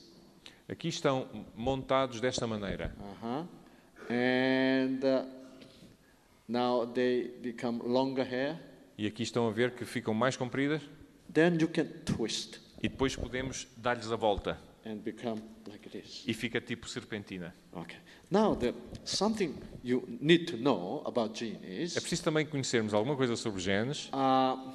[0.67, 2.95] Aqui estão montados desta maneira.
[2.99, 3.47] Uh-huh.
[4.09, 5.25] And uh,
[6.47, 8.59] now they become longer hair.
[8.97, 10.81] E aqui estão a ver que ficam mais compridas.
[11.31, 14.57] Then you can twist E depois podemos dar-lhes a volta.
[14.85, 16.23] and become like this.
[16.27, 17.53] E fica tipo serpentina.
[17.73, 17.97] Okay.
[18.29, 18.73] Now the
[19.03, 23.59] something you need to know about gene É is preciso também conhecermos alguma coisa sobre
[23.61, 24.09] genes.
[24.13, 24.73] uh,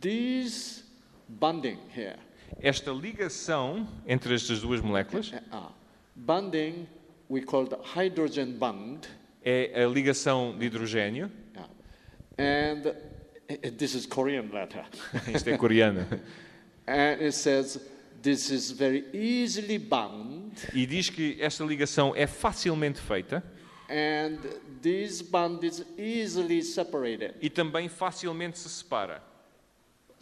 [0.00, 0.84] these
[1.28, 2.16] bonding here.
[2.60, 5.70] Esta ligação entre estas duas moléculas Uh,
[6.16, 6.86] bonding
[7.28, 9.06] we call the hydrogen bond.
[9.44, 11.30] é a ligação de hidrogênio.
[12.38, 14.84] And uh, this is Korean letter.
[15.34, 16.00] Isto é coreano.
[16.86, 17.78] And it says
[18.22, 23.42] this is very easily bound, E diz que esta ligação é facilmente feita
[23.88, 24.38] and
[24.80, 27.34] this bond is easily separated.
[27.40, 29.22] e também facilmente se separa.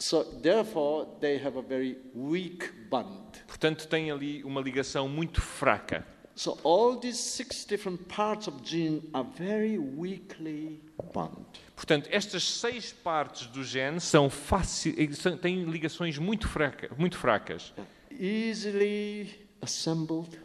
[0.03, 3.39] So therefore, they have a very weak bond.
[3.47, 6.05] Portanto, tem ali uma ligação muito fraca.
[6.35, 10.81] So all these six different parts of gene are very weakly
[11.15, 11.47] bound.
[11.77, 17.73] Portanto, estas seis partes do gene são fácil, são- têm ligações muito, fraca, muito fracas.
[18.11, 20.41] Easily assembled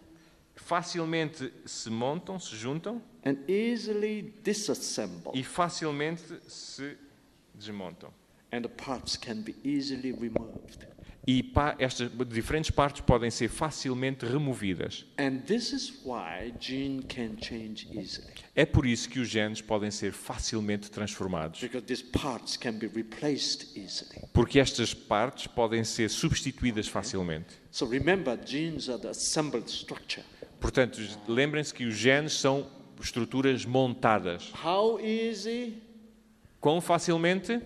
[0.55, 5.31] Facilmente se montam, se juntam and easily disassembled.
[5.33, 6.95] e facilmente se
[7.55, 8.11] desmontam.
[8.51, 10.87] And the parts can be easily removed.
[11.29, 15.05] E estas diferentes partes podem ser facilmente removidas.
[15.19, 18.31] And this is why gene can change easily.
[18.55, 21.59] É por isso que os genes podem ser facilmente transformados.
[21.59, 24.25] Because these parts can be replaced easily.
[24.31, 27.55] Porque estas partes podem ser substituídas facilmente.
[27.71, 30.23] So remember, genes are the assembled structure.
[30.61, 30.97] Portanto,
[31.27, 32.65] lembrem-se que os genes são
[33.01, 34.53] estruturas montadas.
[34.63, 35.83] How easy?
[36.61, 37.61] Quão facilmente?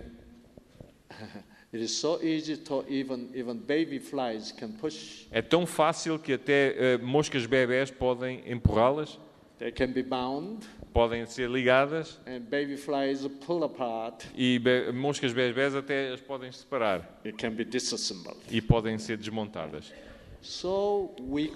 [5.32, 9.20] É tão fácil que até eh, moscas bebés podem empurrá-las,
[9.58, 14.26] They can be bound, podem ser ligadas and baby flies pull apart.
[14.36, 18.40] e be- moscas bebés até as podem separar It can be disassembled.
[18.50, 19.94] e podem ser desmontadas.
[20.42, 21.56] So weak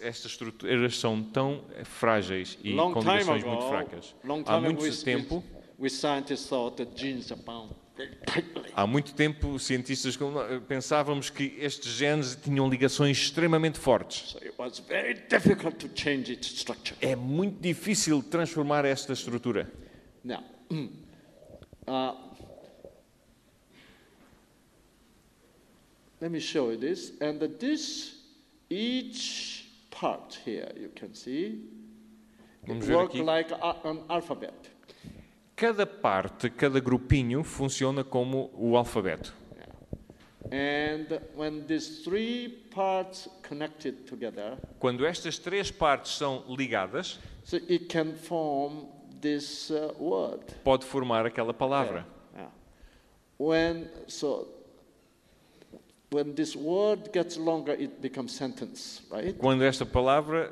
[0.00, 4.14] Estas estruturas são tão frágeis e long com ligações muito fracas.
[4.24, 5.42] long Há muito tempo,
[5.78, 5.90] we, we
[8.74, 14.36] há muito tempo, cientistas nós, pensávamos que estes genes tinham ligações extremamente fortes.
[17.00, 19.70] É muito difícil transformar esta estrutura.
[20.22, 22.14] Now, uh,
[26.20, 27.12] let me show you this.
[27.20, 28.16] And this,
[28.68, 31.64] each part here, you can see,
[32.66, 33.22] it ver work aqui.
[33.22, 33.52] like
[33.84, 34.70] an alphabet.
[35.60, 39.34] Cada parte, cada grupinho funciona como o alfabeto.
[40.50, 47.90] And when these three parts connected together, Quando estas três partes são ligadas, so it
[47.90, 48.86] can form
[49.20, 50.40] this uh, word.
[50.64, 52.06] pode formar aquela palavra.
[52.34, 52.48] Yeah.
[53.36, 54.48] When so
[56.10, 59.36] when this word gets longer, it becomes sentence, right?
[59.36, 60.50] Quando esta palavra,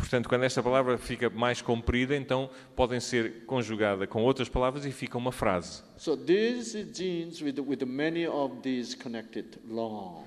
[0.00, 4.90] portanto, quando esta palavra fica mais comprida, então podem ser conjugada com outras palavras e
[4.90, 5.82] fica uma frase.
[5.96, 10.24] So these genes with with many of these connected long.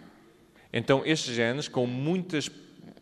[0.71, 2.49] Então estes genes com muitas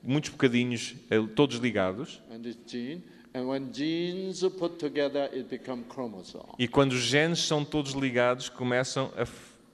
[0.03, 2.19] muitos bocadinhos eh, todos ligados
[2.65, 3.03] gene,
[3.35, 6.53] and when genes are put together, it become chromosome.
[6.57, 9.25] e quando os genes são todos ligados começam a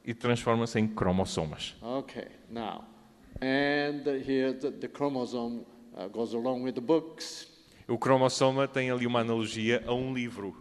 [0.06, 1.76] e transformam-se em cromossomas.
[1.82, 2.86] Okay, now,
[3.42, 5.66] and here the, the chromosome
[5.98, 7.48] uh, goes along with the books.
[7.88, 10.56] O cromossoma tem ali uma analogia a um livro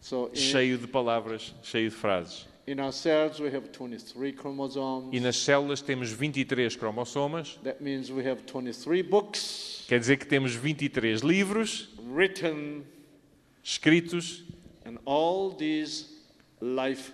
[0.00, 2.46] So in, cheio de palavras, cheio de frases.
[2.66, 5.10] in our cells, we have 23 chromosomes.
[5.12, 10.26] E nas células temos 23 cromossomas, That means we have 23 books quer dizer que
[10.26, 12.82] temos 23 livros written
[13.62, 14.44] escritos
[14.84, 16.06] and all these
[16.60, 17.12] life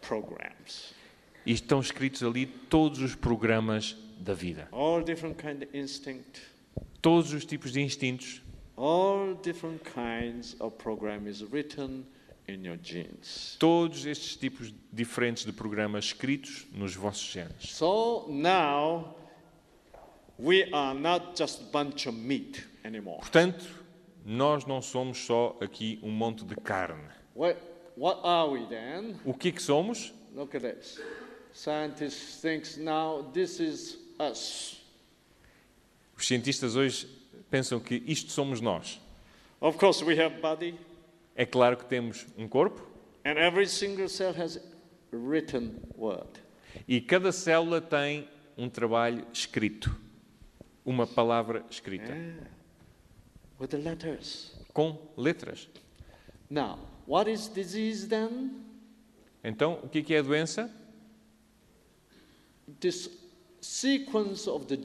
[0.00, 0.92] programs.
[1.46, 4.68] e estão escritos ali todos os programas da vida.
[4.72, 6.40] All different kind of instinct,
[7.00, 8.40] Todos os tipos de instintos,
[8.76, 12.04] all different kinds of program is written
[12.48, 13.56] in your genes.
[13.58, 17.70] todos estes tipos diferentes de programas escritos nos vossos genes.
[17.70, 19.14] So now
[20.38, 23.18] we are not just a bunch of meat anymore.
[23.20, 23.64] Portanto,
[24.24, 27.08] nós não somos só aqui um monte de carne.
[27.34, 27.56] What,
[27.96, 29.16] what are we then?
[29.24, 30.12] O que é que somos?
[30.34, 31.00] Look at this.
[31.52, 34.80] Scientists think now this is us.
[36.16, 37.06] Os cientistas hoje
[37.50, 39.00] pensam que isto somos nós.
[39.60, 40.74] Of course, we have body,
[41.34, 42.80] É claro que temos um corpo
[43.24, 44.60] and every single cell has
[45.12, 46.28] written word.
[46.86, 49.94] e cada célula tem um trabalho escrito,
[50.84, 52.12] uma palavra escrita,
[53.60, 54.52] with the letters.
[54.72, 55.68] com letras.
[56.50, 58.64] Now, what is disease then?
[59.44, 60.70] Então, o que é é a doença?
[62.80, 63.08] This
[63.60, 64.76] sequence of the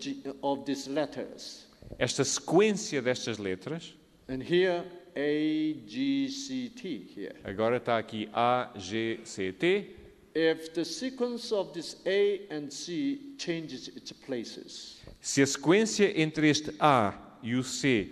[0.41, 1.67] of these letters,
[1.99, 3.93] Esta sequência destas letras,
[4.27, 4.83] and here
[5.15, 7.35] A G C T here.
[7.43, 9.95] agora está aqui A, G, C, T.
[10.35, 16.49] If the sequence of this A and C changes its places, Se a sequência entre
[16.49, 17.13] este A
[17.43, 18.09] e o C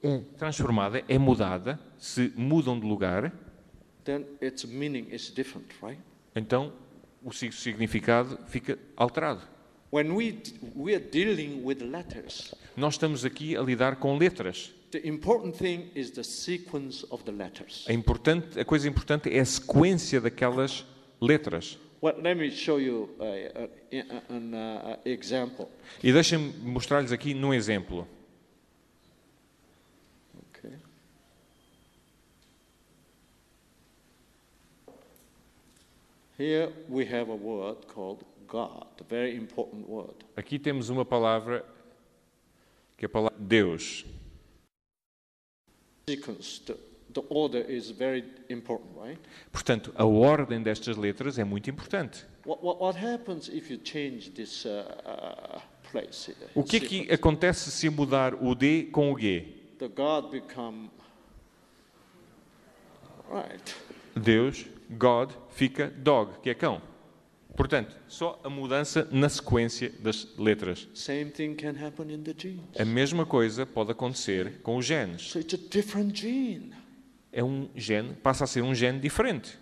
[0.00, 3.32] é transformada, é mudada, se mudam de lugar,
[4.04, 6.00] then its meaning is different, right?
[6.36, 6.72] então
[7.24, 9.42] o sig- significado fica alterado.
[9.90, 10.42] When we,
[10.74, 14.74] we are dealing with letters, Nós estamos aqui a lidar com letras.
[14.90, 17.86] the important thing is the sequence of the letters.
[17.88, 20.84] A, importante, a coisa importante é a sequência daquelas
[21.20, 21.78] letras.
[22.00, 25.68] Well, let me show you uh, uh, an uh, example.
[26.02, 28.06] E deixem-me mostrar-lhes aqui num exemplo.
[30.50, 30.76] Okay.
[36.38, 40.14] Here we have a word called God, a very important word.
[40.36, 41.64] Aqui temos uma palavra
[42.96, 44.04] que é a palavra Deus.
[46.08, 46.74] Sequence, the,
[47.12, 49.20] the order is very important, right?
[49.52, 52.24] Portanto, a ordem destas letras é muito importante.
[52.46, 55.60] What, what, what happens if you change this uh, uh,
[55.90, 56.30] place?
[56.30, 59.54] here, O que é que acontece se mudar o D com o G?
[59.78, 60.90] The God become
[63.30, 63.74] right.
[64.16, 66.80] Deus, God, fica dog, que é cão.
[67.58, 70.86] Portanto, só a mudança na sequência das letras.
[72.78, 75.22] A mesma coisa pode acontecer com os genes.
[75.22, 76.72] So it's a different gene,
[77.32, 79.58] É um gene, passa a ser um gene diferente.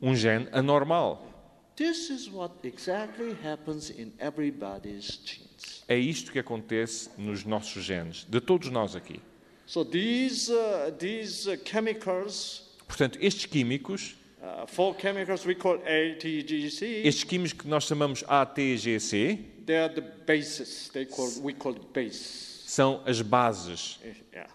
[0.00, 1.26] Um gene anormal.
[1.74, 5.82] This is what exactly happens in everybody's genes.
[5.88, 9.20] É isto que acontece nos nossos genes, de todos nós aqui.
[9.66, 17.02] So these uh, these uh, chemicals, Portanto, estes químicos, uh, four chemicals we call ATGC,
[17.04, 20.88] estes químicos que nós chamamos ATGC, they are the bases.
[20.92, 22.62] They call we call base.
[22.66, 23.98] são as bases.
[24.32, 24.48] Yeah.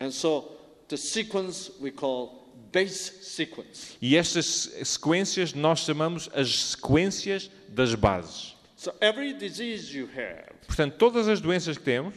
[0.00, 0.50] And so
[0.88, 3.96] the sequence we call base sequence.
[4.00, 8.54] E estas sequências nós chamamos as sequências das bases.
[8.76, 12.14] So every disease you have Portanto, todas as doenças que temos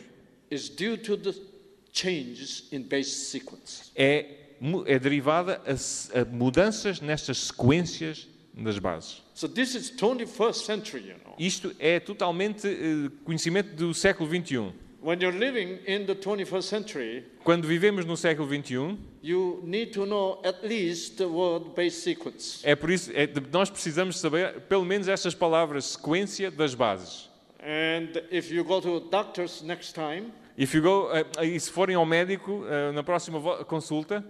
[0.49, 1.33] is due to the
[1.91, 3.91] changes in base sequence.
[3.95, 4.42] é,
[4.85, 9.21] é derivada a, a mudanças nestas sequências das bases.
[9.33, 11.35] So this is 21st century, you know.
[11.39, 14.71] Isto é totalmente eh, conhecimento do século XXI.
[15.01, 20.05] When you're living in the 21st century, Quando vivemos no século XXI, you need to
[20.05, 22.61] know at least the word base sequence.
[22.63, 27.29] é por isso é, nós precisamos saber pelo menos estas palavras, sequência das bases.
[27.59, 31.95] And if you go to doctors next time, If you go, eh, e se forem
[31.95, 34.23] ao médico eh, na próxima consulta,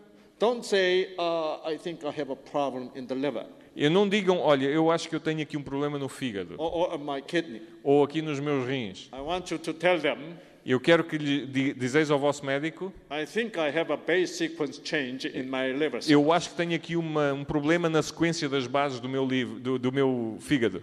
[0.44, 3.46] don't say, uh, I think I have a problem in the liver
[3.76, 6.92] e não digam, olha, eu acho que eu tenho aqui um problema no fígado or,
[6.94, 7.62] or my kidney.
[7.84, 9.10] ou aqui nos meus rins.
[9.14, 10.18] I want you to tell them,
[10.66, 14.28] Eu quero que lhe di- dizeis ao vosso médico, I think I have a base
[14.28, 16.02] sequence change in my liver.
[16.04, 19.26] cell." eu acho que tenho aqui uma- um problema na sequência das bases do meu,
[19.26, 20.82] livro, do, do meu fígado.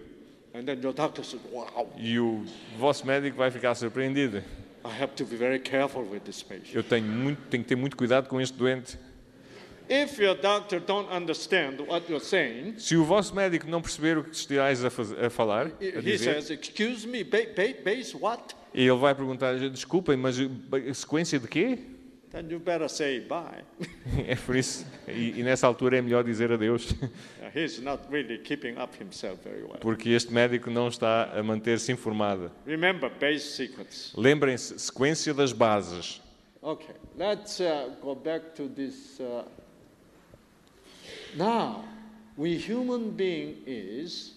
[0.52, 2.44] And then your doctor says, wow, E o
[2.76, 4.38] vosso médico vai ficar surpreendido.
[4.84, 6.74] I have to be very careful with this patient.
[6.74, 8.98] Eu tenho, muito, tenho que ter muito cuidado com este doente.
[12.20, 14.88] Saying, Se o vosso médico não perceber o que estáis a,
[15.26, 18.54] a falar, a he dizer, says, excuse me, ba- ba- base what?
[18.72, 20.36] e ele vai perguntar, desculpem, mas
[20.94, 21.78] sequência de quê?
[22.30, 23.64] Then you better say bye.
[24.28, 26.94] É por isso, e, e nessa altura é melhor dizer adeus,
[27.52, 29.78] He's not really keeping up himself very well.
[29.80, 32.52] porque este médico não está a manter-se informado.
[32.64, 34.12] Remember base sequence.
[34.16, 36.20] Lembrem-se, sequência das bases.
[36.62, 39.18] Okay, let's uh, go back to this.
[39.18, 39.42] Uh,
[41.36, 41.84] now,
[42.36, 44.34] we human being is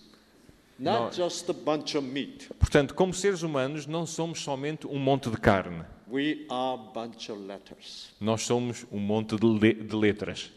[0.79, 1.25] not No.
[1.25, 2.49] just a bunch of meat.
[2.59, 5.85] Portanto, como seres humanos, não somos somente um monte de carne.
[6.07, 8.13] We are a bunch of letters.
[8.19, 10.51] Nós somos um monte de, le- de letras.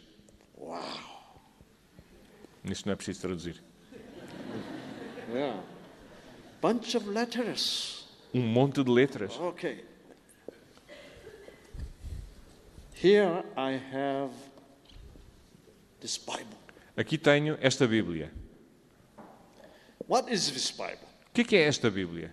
[0.57, 0.79] Wow.
[2.65, 3.63] Isto não é preciso traduzir.
[5.33, 5.61] Yeah.
[6.61, 8.07] Bunch of letters.
[8.33, 9.37] Um monte de letras.
[9.39, 9.83] Okay.
[12.93, 14.31] Here I have
[16.07, 16.57] this Bible.
[16.95, 18.31] Aqui tenho esta Bíblia.
[20.07, 21.05] What is this Bible?
[21.29, 22.31] O que é, que é esta Bíblia?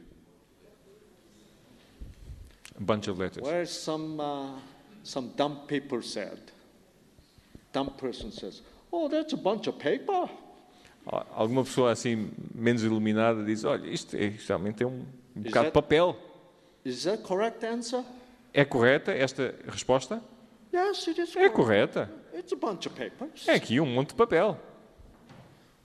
[2.79, 3.43] A bunch of letters.
[3.45, 4.59] Where some uh,
[5.03, 6.39] some dumb people said,
[7.73, 10.31] dumb person says, "Oh, that's a bunch of paper."
[11.07, 15.05] Al- Alguma pessoa assim menos iluminada diz: Olha, isto, é, realmente é um,
[15.37, 16.17] um bocado de papel.
[16.85, 18.05] Is that correct answer?
[18.53, 20.23] É correta esta resposta?
[20.73, 21.31] Yes, it is.
[21.31, 21.55] É correct.
[21.57, 22.24] correta.
[22.35, 23.47] It's a bunch of papers.
[23.47, 24.59] É aqui um monte de papel.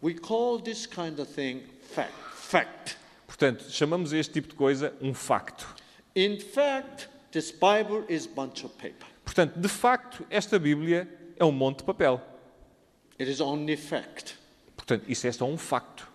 [0.02, 1.64] We call this kind of thing
[1.94, 2.14] fact.
[2.34, 2.98] Fact.
[3.28, 5.68] Portanto, chamamos este tipo de coisa um facto.
[6.16, 9.06] In fact, this Bible is a bunch of paper.
[9.24, 11.08] Portanto, de facto, esta Bíblia
[11.38, 12.20] é um monte de papel.
[13.20, 14.36] It is only fact,
[14.76, 16.08] Portanto, isso é só um facto,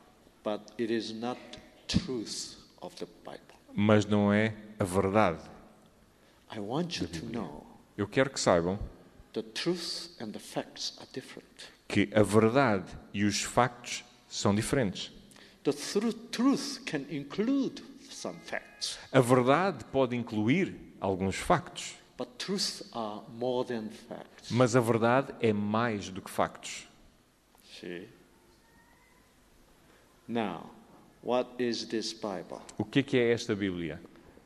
[0.42, 1.38] but it is not
[1.86, 3.40] truth of the Bible.
[3.72, 5.38] mas não é a verdade.
[6.54, 7.66] I want you to know
[7.96, 8.78] Eu quero que saibam
[9.34, 11.46] the truth and the facts are different.
[11.86, 15.12] que a verdade e os factos são diferentes.
[15.64, 22.82] The truth, truth can include some facts, A verdade pode incluir alguns factos, but truths
[22.92, 24.50] are more than facts.
[24.50, 26.86] mas a verdade é mais do que factos.
[27.80, 28.08] See?
[30.26, 30.70] Now,
[31.22, 32.60] what is this Bible?
[32.78, 34.00] O que é que é esta Bíblia?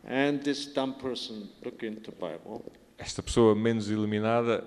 [0.05, 2.65] And this dumb person look into Bible.
[2.97, 4.67] Esta pessoa menos iluminada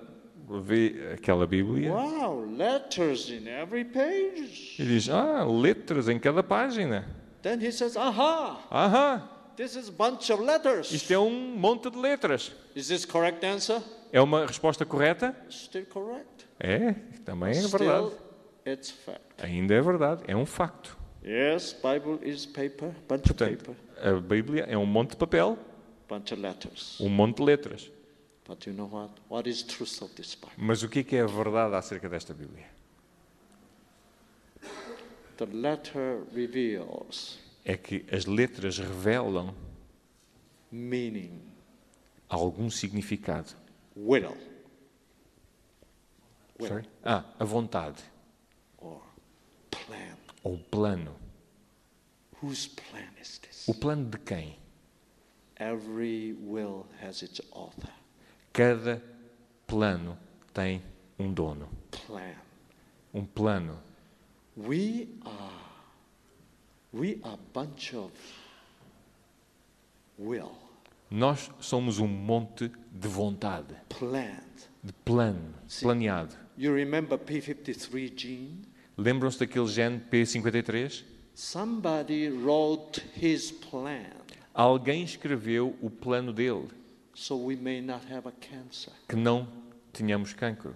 [0.62, 4.76] vê aquela Bíblia Wow, letters in every page.
[4.78, 7.06] e diz: Ah, letras em cada página.
[7.42, 11.98] Then he says, "Aha, Aham, this is bunch of letters." isto é um monte de
[11.98, 12.52] letras.
[12.76, 13.80] Is this correct answer?
[14.12, 15.34] É uma resposta correta?
[15.50, 16.46] Still correct.
[16.60, 16.92] É,
[17.24, 18.06] também é verdade.
[18.06, 18.12] Still,
[18.66, 19.20] it's fact.
[19.42, 20.96] Ainda é verdade, é um facto.
[21.24, 25.56] Yes, Bible is paper, bunch Portanto, of paper, a Bíblia é um monte de papel,
[26.08, 27.00] bunch of letters.
[27.00, 27.90] um monte de letras.
[28.52, 29.08] But you know what?
[29.30, 30.52] What is truth of this Bible?
[30.58, 32.66] Mas o que é que é a verdade acerca desta Bíblia?
[35.38, 39.54] The letter reveals É que as letras revelam
[40.70, 41.40] meaning,
[42.28, 43.54] algum significado.
[43.96, 44.36] will,
[46.58, 46.84] will, Sorry?
[47.02, 48.02] Ah, a vontade
[48.76, 49.00] or
[49.70, 50.18] plan.
[50.44, 51.16] ou plano.
[52.42, 53.66] Whose plan is this?
[53.66, 54.58] O plano de quem?
[55.56, 58.01] Every will has its author.
[58.52, 59.02] Cada
[59.66, 60.18] plano
[60.52, 60.82] tem
[61.18, 61.68] um dono.
[62.06, 62.34] Plan.
[63.14, 63.78] Um plano.
[64.56, 65.52] We are,
[66.92, 68.12] we are bunch of
[70.18, 70.52] will,
[71.10, 74.68] Nós somos um monte de vontade, planned.
[74.82, 76.34] de plano, planeado.
[76.58, 78.62] You remember P53 gene?
[78.98, 81.02] Lembram-se daquele gene P53?
[81.34, 84.12] Somebody wrote his plan
[84.54, 86.68] Alguém escreveu o plano dele,
[87.14, 88.92] so we may not have a cancer.
[89.08, 89.46] que não
[89.92, 90.74] tenhamos cancro.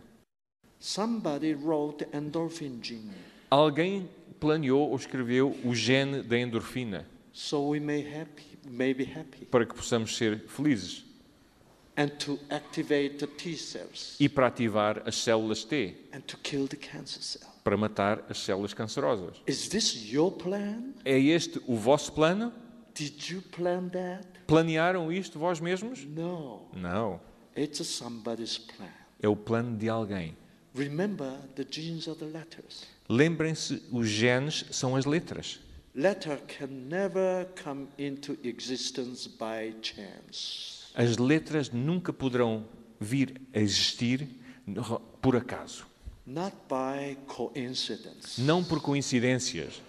[0.79, 3.11] Somebody wrote the endorphin gene
[3.51, 4.09] Alguém
[4.39, 9.65] planeou ou escreveu o gene da endorfina so we may happy, may be happy para
[9.65, 11.05] que possamos ser felizes
[11.97, 16.69] and to activate the T cells e para ativar as células T, and to kill
[16.69, 17.51] the cancer cell.
[17.65, 19.43] para matar as células cancerosas.
[19.47, 20.93] Is this your plan?
[21.05, 22.53] É este o vosso plano?
[22.95, 24.27] Did you plan that?
[24.47, 26.05] Planearam isto vós mesmos?
[26.05, 27.21] No, Não.
[27.57, 28.89] it's somebody's plan.
[29.21, 30.37] É o plano de alguém.
[30.75, 32.85] Remember the genes of the letters.
[33.09, 35.59] Lembrem-se, os genes são as letras.
[35.95, 40.85] Letter can never come into existence by chance.
[40.95, 42.67] As letras nunca poderão
[43.01, 44.29] vir a existir
[45.23, 45.87] por acaso.
[46.27, 48.41] Not by coincidence.
[48.43, 49.81] Não por coincidências.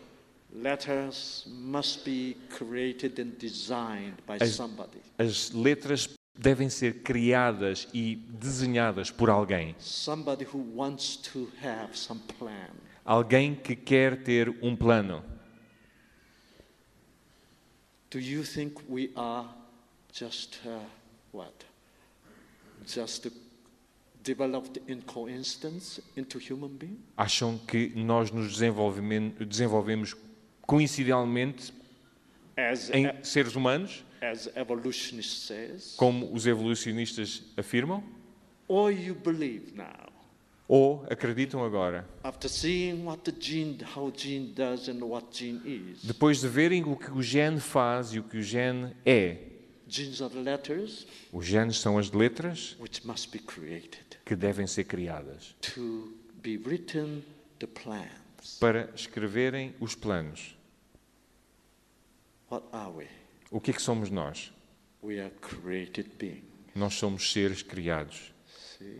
[4.44, 5.00] As- somebody.
[5.18, 9.76] As letras devem ser criadas e desenhadas por alguém.
[9.80, 12.70] Somebody who wants to have some plan.
[13.06, 15.24] Alguém que quer ter um plano.
[18.10, 19.48] Do you think we are
[20.12, 20.80] just uh,
[21.32, 21.66] what?
[22.86, 23.30] Just
[24.24, 27.00] developed in coincidence into human being?
[27.18, 30.14] Acham que nós nos desenvolvemos
[30.68, 31.74] coincidentalmente
[32.56, 34.04] As, em seres humanos,
[35.96, 38.04] como os evolucionistas afirmam?
[40.68, 42.06] Ou acreditam agora,
[46.04, 49.38] depois de verem o que o gene faz e o que o gene é?
[51.32, 52.76] Os genes são as letras
[54.26, 55.56] que devem ser criadas
[58.60, 60.57] para escreverem os planos.
[62.50, 63.08] What are we?
[63.52, 64.52] O que é que somos nós?
[65.02, 66.44] We are created beings.
[66.76, 68.32] Nós somos seres criados.
[68.78, 69.00] See?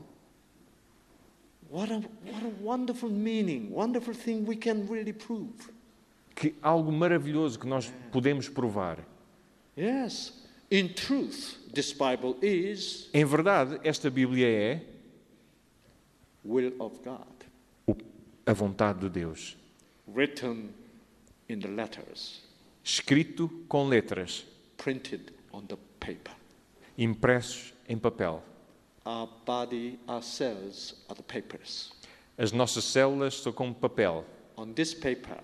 [1.70, 5.70] What a, what a wonderful meaning, wonderful thing we can really prove.
[6.36, 9.00] Que algo maravilhoso que nós podemos provar.
[9.76, 10.34] Yes,
[10.72, 14.82] in truth, this Bible is Em verdade, esta Bíblia é
[16.46, 17.28] will of God,
[17.86, 17.96] o-
[18.46, 19.58] a vontade de Deus,
[20.08, 20.70] written
[21.50, 22.42] in the letters,
[22.92, 24.46] escrito com letras,
[24.78, 26.34] printed on the paper.
[26.98, 28.42] impressos em papel.
[29.06, 31.92] Our body, our cells are the papers.
[32.38, 34.24] As nossas células são como papel.
[34.56, 35.38] On this paper,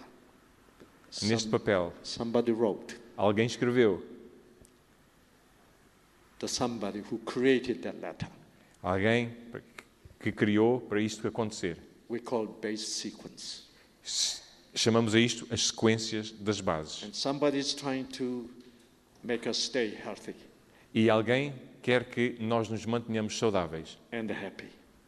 [1.21, 4.01] Neste some- papel, somebody wrote, alguém escreveu.
[6.39, 8.27] the somebody who created that letter.
[8.81, 9.35] Alguém
[10.19, 11.77] que criou para isto acontecer.
[12.09, 13.63] We call base sequence.
[14.75, 17.03] Chamamos a isto as sequências das bases.
[20.93, 23.97] E alguém quer que nós nos mantenhamos saudáveis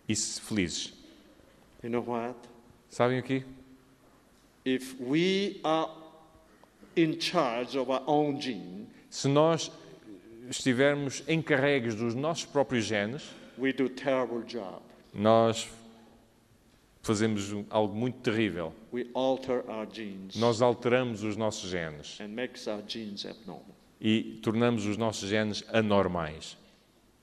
[0.08, 0.94] e felizes.
[1.84, 2.36] You know what?
[2.90, 3.44] Sabem o quê?
[4.66, 5.90] if we are
[6.96, 9.72] in charge of our own gene, Se nós
[10.50, 13.24] estivermos encarregues dos nossos próprios genes,
[13.58, 14.82] we do terrible job.
[15.14, 15.70] nós
[17.06, 18.74] fazemos algo muito terrível.
[18.92, 23.76] We alter our genes Nós alteramos os nossos genes and makes our genes abnormal.
[24.02, 26.58] e tornamos os nossos genes anormais.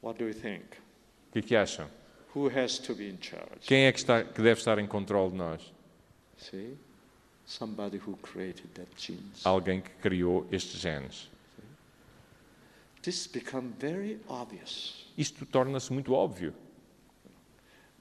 [0.00, 0.62] What do you think?
[1.28, 1.88] O que é que acham?
[2.34, 3.66] Who has to be in charge?
[3.66, 5.72] Quem é que, está, que deve estar em controle de nós?
[6.38, 6.76] See?
[7.44, 9.44] Somebody who created that genes.
[9.44, 11.28] Alguém que criou estes genes.
[13.02, 15.06] This become very obvious.
[15.18, 16.54] Isto torna-se muito óbvio.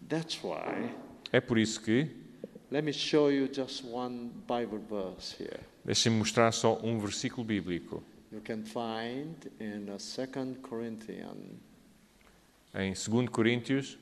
[0.07, 0.93] That's why
[1.31, 2.09] É por isso que,
[2.71, 5.59] let me show you just one Bible verse here.
[5.85, 8.03] deixem-me mostrar só um versículo bíblico.
[8.31, 11.59] You can find in uh, 2 Corinthians
[12.73, 13.97] Em 2 Coríntios,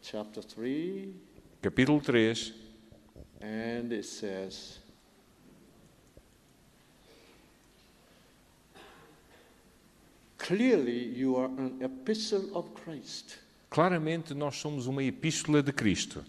[0.00, 1.12] chapter 3
[1.60, 2.54] capítulo 3,
[3.40, 4.78] and it says
[10.38, 13.38] Clearly you are an epistle of Christ.
[13.70, 16.24] Claramente nós somos uma epístola de Cristo.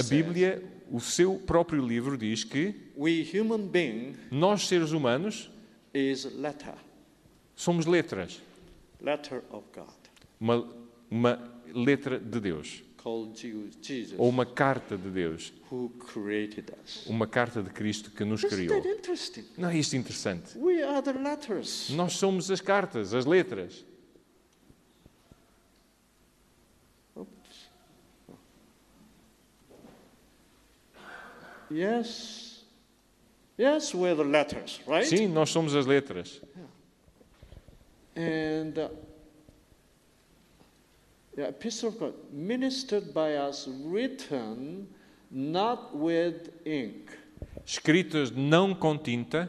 [0.00, 2.74] A Bíblia, o seu próprio livro, diz que
[4.30, 5.50] nós, seres humanos,
[7.54, 8.40] somos letras.
[10.40, 10.66] Uma,
[11.10, 12.82] uma letra de Deus.
[13.04, 15.52] Ou uma carta de Deus.
[17.06, 18.82] Uma carta de Cristo que nos criou.
[19.58, 20.58] Não é isto interessante?
[21.90, 23.84] Nós somos as cartas, as letras.
[31.70, 32.64] Yes.
[33.58, 35.06] Yes, we're the letters, right?
[35.06, 36.40] Sim, nós somos as letras.
[38.16, 38.88] And uh,
[41.36, 44.86] the epistle of God, ministered by us, written
[45.30, 47.10] not with ink,
[47.66, 49.48] Escritas não com tinta,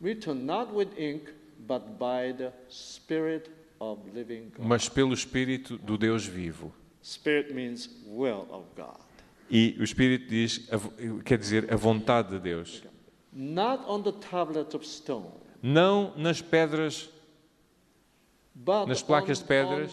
[0.00, 1.30] written not with ink,
[1.66, 4.66] but by the Spirit of living God.
[4.66, 6.72] mas pelo Espírito do Deus vivo.
[7.02, 8.98] Spirit means will of God.
[9.50, 10.68] E o Espírito diz,
[11.24, 12.82] quer dizer, a vontade de Deus.
[13.32, 15.32] Not on the tablet of stone,
[15.62, 17.10] Não nas pedras,
[18.88, 19.92] Nas placas de pedras.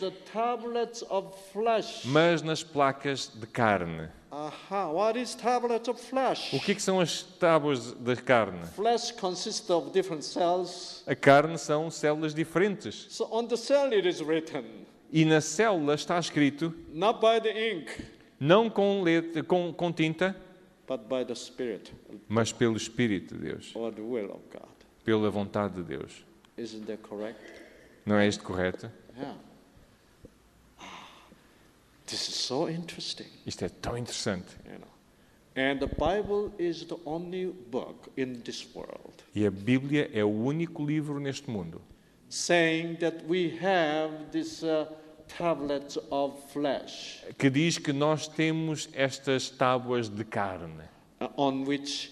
[2.05, 4.07] mas nas placas de carne.
[6.53, 8.61] O que, é que são as tábuas da carne?
[11.07, 13.07] A carne são células diferentes.
[15.11, 16.73] E na célula está escrito,
[18.39, 20.35] não com, letra, com, com tinta,
[22.29, 23.73] mas pelo Espírito de Deus,
[25.03, 26.23] pela vontade de Deus.
[26.57, 27.39] Isn't that correct?
[28.05, 28.89] Não é isto correto?
[29.17, 29.37] Yeah.
[32.05, 34.57] This is so interesting, Isto é tão interessante.
[34.65, 34.87] you know.
[35.55, 40.29] And the Bible is the only book in this world E a Bíblia é o
[40.29, 41.81] único livro neste mundo
[42.29, 44.85] saying that we have these uh,
[45.37, 50.83] tablets of flesh que diz que nós temos estas tábuas de carne
[51.21, 52.11] uh, on which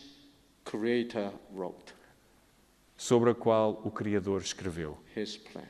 [0.66, 1.94] Creator wrote
[2.98, 5.64] sobre a qual o Criador escreveu his plan.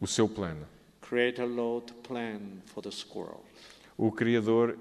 [0.00, 0.66] O seu plano.
[3.96, 4.78] O Criador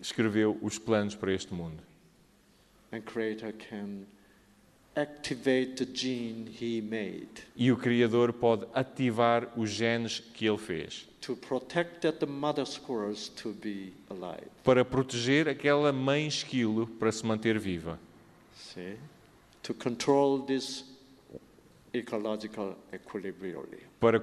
[0.00, 1.82] escreveu os planos para este mundo.
[7.54, 11.06] E o Criador pode ativar os genes que ele fez
[14.62, 17.98] para proteger aquela mãe esquilo para se manter viva,
[23.98, 24.14] para